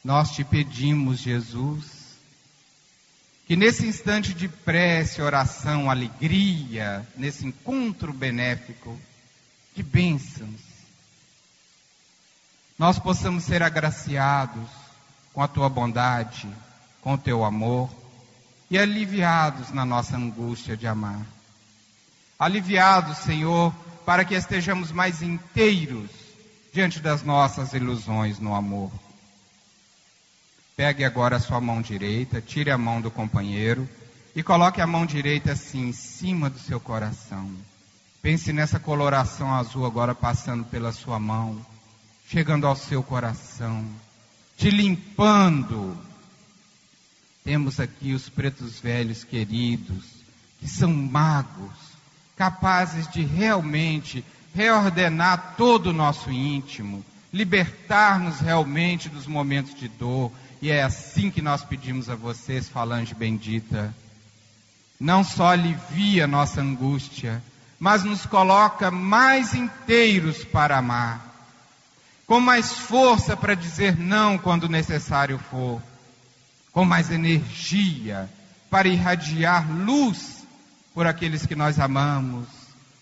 Nós 0.03 0.31
te 0.33 0.45
pedimos, 0.45 1.19
Jesus, 1.19 2.17
que 3.47 3.57
nesse 3.57 3.87
instante 3.87 4.33
de 4.33 4.49
prece, 4.49 5.21
oração, 5.21 5.91
alegria, 5.91 7.07
nesse 7.17 7.47
encontro 7.47 8.13
benéfico, 8.13 8.99
de 9.75 9.83
bênçãos, 9.83 10.61
nós 12.79 12.99
possamos 12.99 13.45
ser 13.45 13.63
agraciados 13.63 14.69
com 15.33 15.43
a 15.43 15.49
tua 15.49 15.69
bondade, 15.69 16.49
com 17.03 17.15
o 17.15 17.19
teu 17.19 17.45
amor 17.45 17.91
e 18.71 18.79
aliviados 18.79 19.71
na 19.73 19.85
nossa 19.85 20.17
angústia 20.17 20.77
de 20.77 20.87
amar. 20.87 21.21
Aliviados, 22.39 23.19
Senhor, 23.19 23.75
para 24.07 24.25
que 24.25 24.35
estejamos 24.35 24.93
mais 24.93 25.21
inteiros 25.23 26.09
diante 26.73 27.01
das 27.01 27.23
nossas 27.23 27.73
ilusões 27.75 28.39
no 28.39 28.55
amor. 28.55 28.91
Pegue 30.77 31.05
agora 31.05 31.37
a 31.37 31.41
sua 31.41 31.61
mão 31.61 31.83
direita, 31.83 32.41
tire 32.41 32.71
a 32.71 32.79
mão 32.79 33.01
do 33.01 33.11
companheiro 33.11 33.89
e 34.35 34.43
coloque 34.43 34.81
a 34.81 34.87
mão 34.87 35.05
direita 35.05 35.53
assim 35.53 35.89
em 35.89 35.93
cima 35.93 36.49
do 36.49 36.59
seu 36.59 36.81
coração. 36.81 37.51
Pense 38.23 38.53
nessa 38.53 38.79
coloração 38.79 39.53
azul 39.53 39.85
agora 39.85 40.15
passando 40.15 40.65
pela 40.65 40.93
sua 40.93 41.19
mão, 41.19 41.65
chegando 42.27 42.67
ao 42.67 42.77
seu 42.77 43.03
coração, 43.03 43.85
te 44.57 44.71
limpando. 44.71 45.97
Temos 47.51 47.81
aqui 47.81 48.13
os 48.13 48.29
pretos 48.29 48.79
velhos 48.79 49.25
queridos, 49.25 50.05
que 50.61 50.69
são 50.69 50.93
magos, 50.93 51.73
capazes 52.37 53.09
de 53.09 53.25
realmente 53.25 54.25
reordenar 54.55 55.57
todo 55.57 55.89
o 55.89 55.93
nosso 55.93 56.31
íntimo, 56.31 57.05
libertar-nos 57.33 58.39
realmente 58.39 59.09
dos 59.09 59.27
momentos 59.27 59.75
de 59.75 59.89
dor, 59.89 60.31
e 60.63 60.71
é 60.71 60.85
assim 60.85 61.29
que 61.29 61.43
nós 61.43 61.65
pedimos 61.65 62.09
a 62.09 62.15
vocês, 62.15 62.69
falange 62.69 63.17
bendita. 63.17 63.93
Não 65.01 65.25
só 65.25 65.49
alivia 65.49 66.29
nossa 66.29 66.61
angústia, 66.61 67.43
mas 67.81 68.05
nos 68.05 68.25
coloca 68.27 68.93
mais 68.93 69.55
inteiros 69.55 70.45
para 70.45 70.79
amar. 70.79 71.51
Com 72.29 72.39
mais 72.39 72.75
força 72.75 73.37
para 73.37 73.57
dizer 73.57 73.99
não 73.99 74.39
quando 74.39 74.69
necessário 74.69 75.37
for. 75.51 75.83
Com 76.73 76.85
mais 76.85 77.11
energia 77.11 78.29
para 78.71 78.89
irradiar 78.89 79.71
luz 79.71 80.45
por 80.95 81.07
aqueles 81.07 81.45
que 81.45 81.55
nós 81.55 81.79
amamos, 81.79 82.47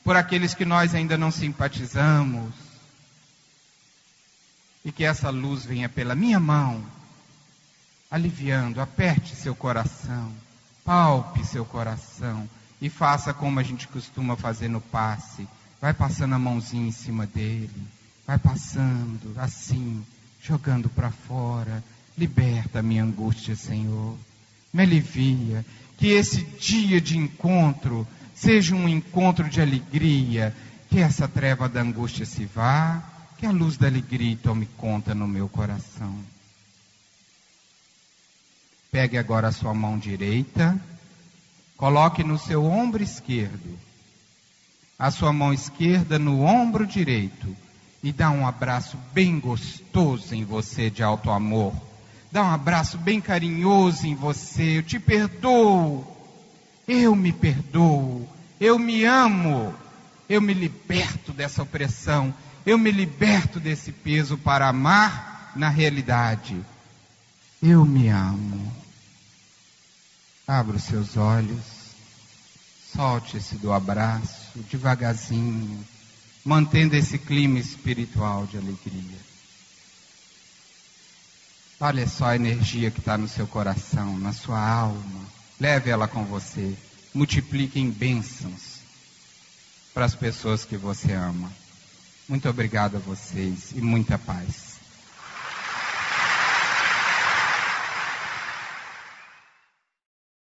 por 0.03 0.17
aqueles 0.17 0.55
que 0.55 0.65
nós 0.65 0.95
ainda 0.95 1.19
não 1.19 1.31
simpatizamos. 1.31 2.55
E 4.85 4.91
que 4.91 5.05
essa 5.05 5.29
luz 5.31 5.65
venha 5.67 5.89
pela 5.89 6.15
minha 6.15 6.41
mão 6.41 6.83
aliviando, 8.11 8.81
aperte 8.81 9.37
seu 9.37 9.55
coração, 9.55 10.33
palpe 10.85 11.45
seu 11.45 11.65
coração 11.65 12.49
e 12.81 12.89
faça 12.89 13.35
como 13.35 13.61
a 13.61 13.63
gente 13.63 13.87
costuma 13.89 14.37
fazer 14.37 14.69
no 14.69 14.81
passe. 14.81 15.47
Vai 15.81 15.93
passando 15.93 16.35
a 16.35 16.39
mãozinha 16.39 16.89
em 16.89 16.93
cima 16.93 17.27
dele, 17.27 17.87
vai 18.27 18.39
passando 18.39 19.33
assim, 19.39 20.05
jogando 20.41 20.89
para 20.89 21.11
fora. 21.11 21.85
Liberta 22.19 22.81
a 22.81 22.83
minha 22.83 23.05
angústia, 23.05 23.55
Senhor. 23.55 24.17
Me 24.73 24.83
alivia. 24.83 25.65
Que 25.97 26.09
esse 26.09 26.43
dia 26.43 27.01
de 27.01 27.17
encontro 27.17 28.07
seja 28.35 28.75
um 28.75 28.89
encontro 28.89 29.49
de 29.49 29.61
alegria. 29.61 30.55
Que 30.91 30.99
essa 30.99 31.29
treva 31.29 31.69
da 31.69 31.81
angústia 31.81 32.27
se 32.27 32.45
vá. 32.45 33.03
Que 33.39 33.47
a 33.47 33.53
luz 33.53 33.77
da 33.77 33.87
alegria 33.87 34.37
tome 34.43 34.67
conta 34.77 35.15
no 35.15 35.29
meu 35.29 35.49
coração. 35.49 36.19
Pegue 38.91 39.19
agora 39.19 39.49
a 39.49 39.53
sua 39.53 39.75
mão 39.75 39.99
direita, 39.99 40.81
coloque 41.77 42.25
no 42.25 42.39
seu 42.39 42.65
ombro 42.65 43.03
esquerdo, 43.03 43.79
a 44.99 45.11
sua 45.11 45.31
mão 45.31 45.53
esquerda 45.53 46.19
no 46.19 46.41
ombro 46.41 46.87
direito 46.87 47.55
e 48.03 48.11
dá 48.13 48.31
um 48.31 48.47
abraço 48.47 48.97
bem 49.13 49.39
gostoso 49.39 50.35
em 50.35 50.43
você 50.43 50.89
de 50.89 51.03
alto 51.03 51.31
amor. 51.31 51.75
Dá 52.31 52.43
um 52.43 52.51
abraço 52.51 52.99
bem 52.99 53.21
carinhoso 53.21 54.07
em 54.07 54.15
você. 54.15 54.79
Eu 54.79 54.83
te 54.83 54.99
perdoo. 54.99 56.07
Eu 56.87 57.15
me 57.15 57.33
perdoo. 57.33 58.29
Eu 58.61 58.79
me 58.79 59.05
amo. 59.05 59.75
Eu 60.29 60.41
me 60.41 60.53
liberto 60.53 61.33
dessa 61.33 61.63
opressão. 61.63 62.35
Eu 62.67 62.77
me 62.77 62.91
liberto 62.91 63.59
desse 63.59 63.93
peso 63.93 64.37
para 64.37 64.69
amar 64.69 65.53
na 65.57 65.69
realidade. 65.69 66.61
Eu 67.63 67.85
me 67.85 68.09
amo. 68.09 68.73
Abra 70.47 70.77
os 70.77 70.85
seus 70.85 71.17
olhos. 71.17 71.79
Solte-se 72.95 73.57
do 73.57 73.73
abraço 73.73 74.39
devagarzinho, 74.71 75.85
mantendo 76.45 76.97
esse 76.97 77.19
clima 77.19 77.59
espiritual 77.59 78.47
de 78.47 78.57
alegria. 78.57 79.28
Olha 81.81 82.09
só 82.09 82.27
a 82.27 82.37
energia 82.37 82.91
que 82.91 82.99
está 82.99 83.17
no 83.17 83.29
seu 83.29 83.47
coração, 83.47 84.19
na 84.19 84.33
sua 84.33 84.59
alma. 84.59 85.27
Leve 85.61 85.91
ela 85.91 86.09
com 86.09 86.25
você. 86.25 86.77
Multiplique 87.15 87.79
em 87.79 87.89
bênçãos 87.89 88.81
para 89.95 90.05
as 90.05 90.15
pessoas 90.15 90.65
que 90.65 90.77
você 90.77 91.13
ama. 91.13 91.53
Muito 92.29 92.49
obrigado 92.49 92.97
a 92.97 93.01
vocês 93.01 93.73
e 93.75 93.81
muita 93.81 94.19
paz. 94.19 94.68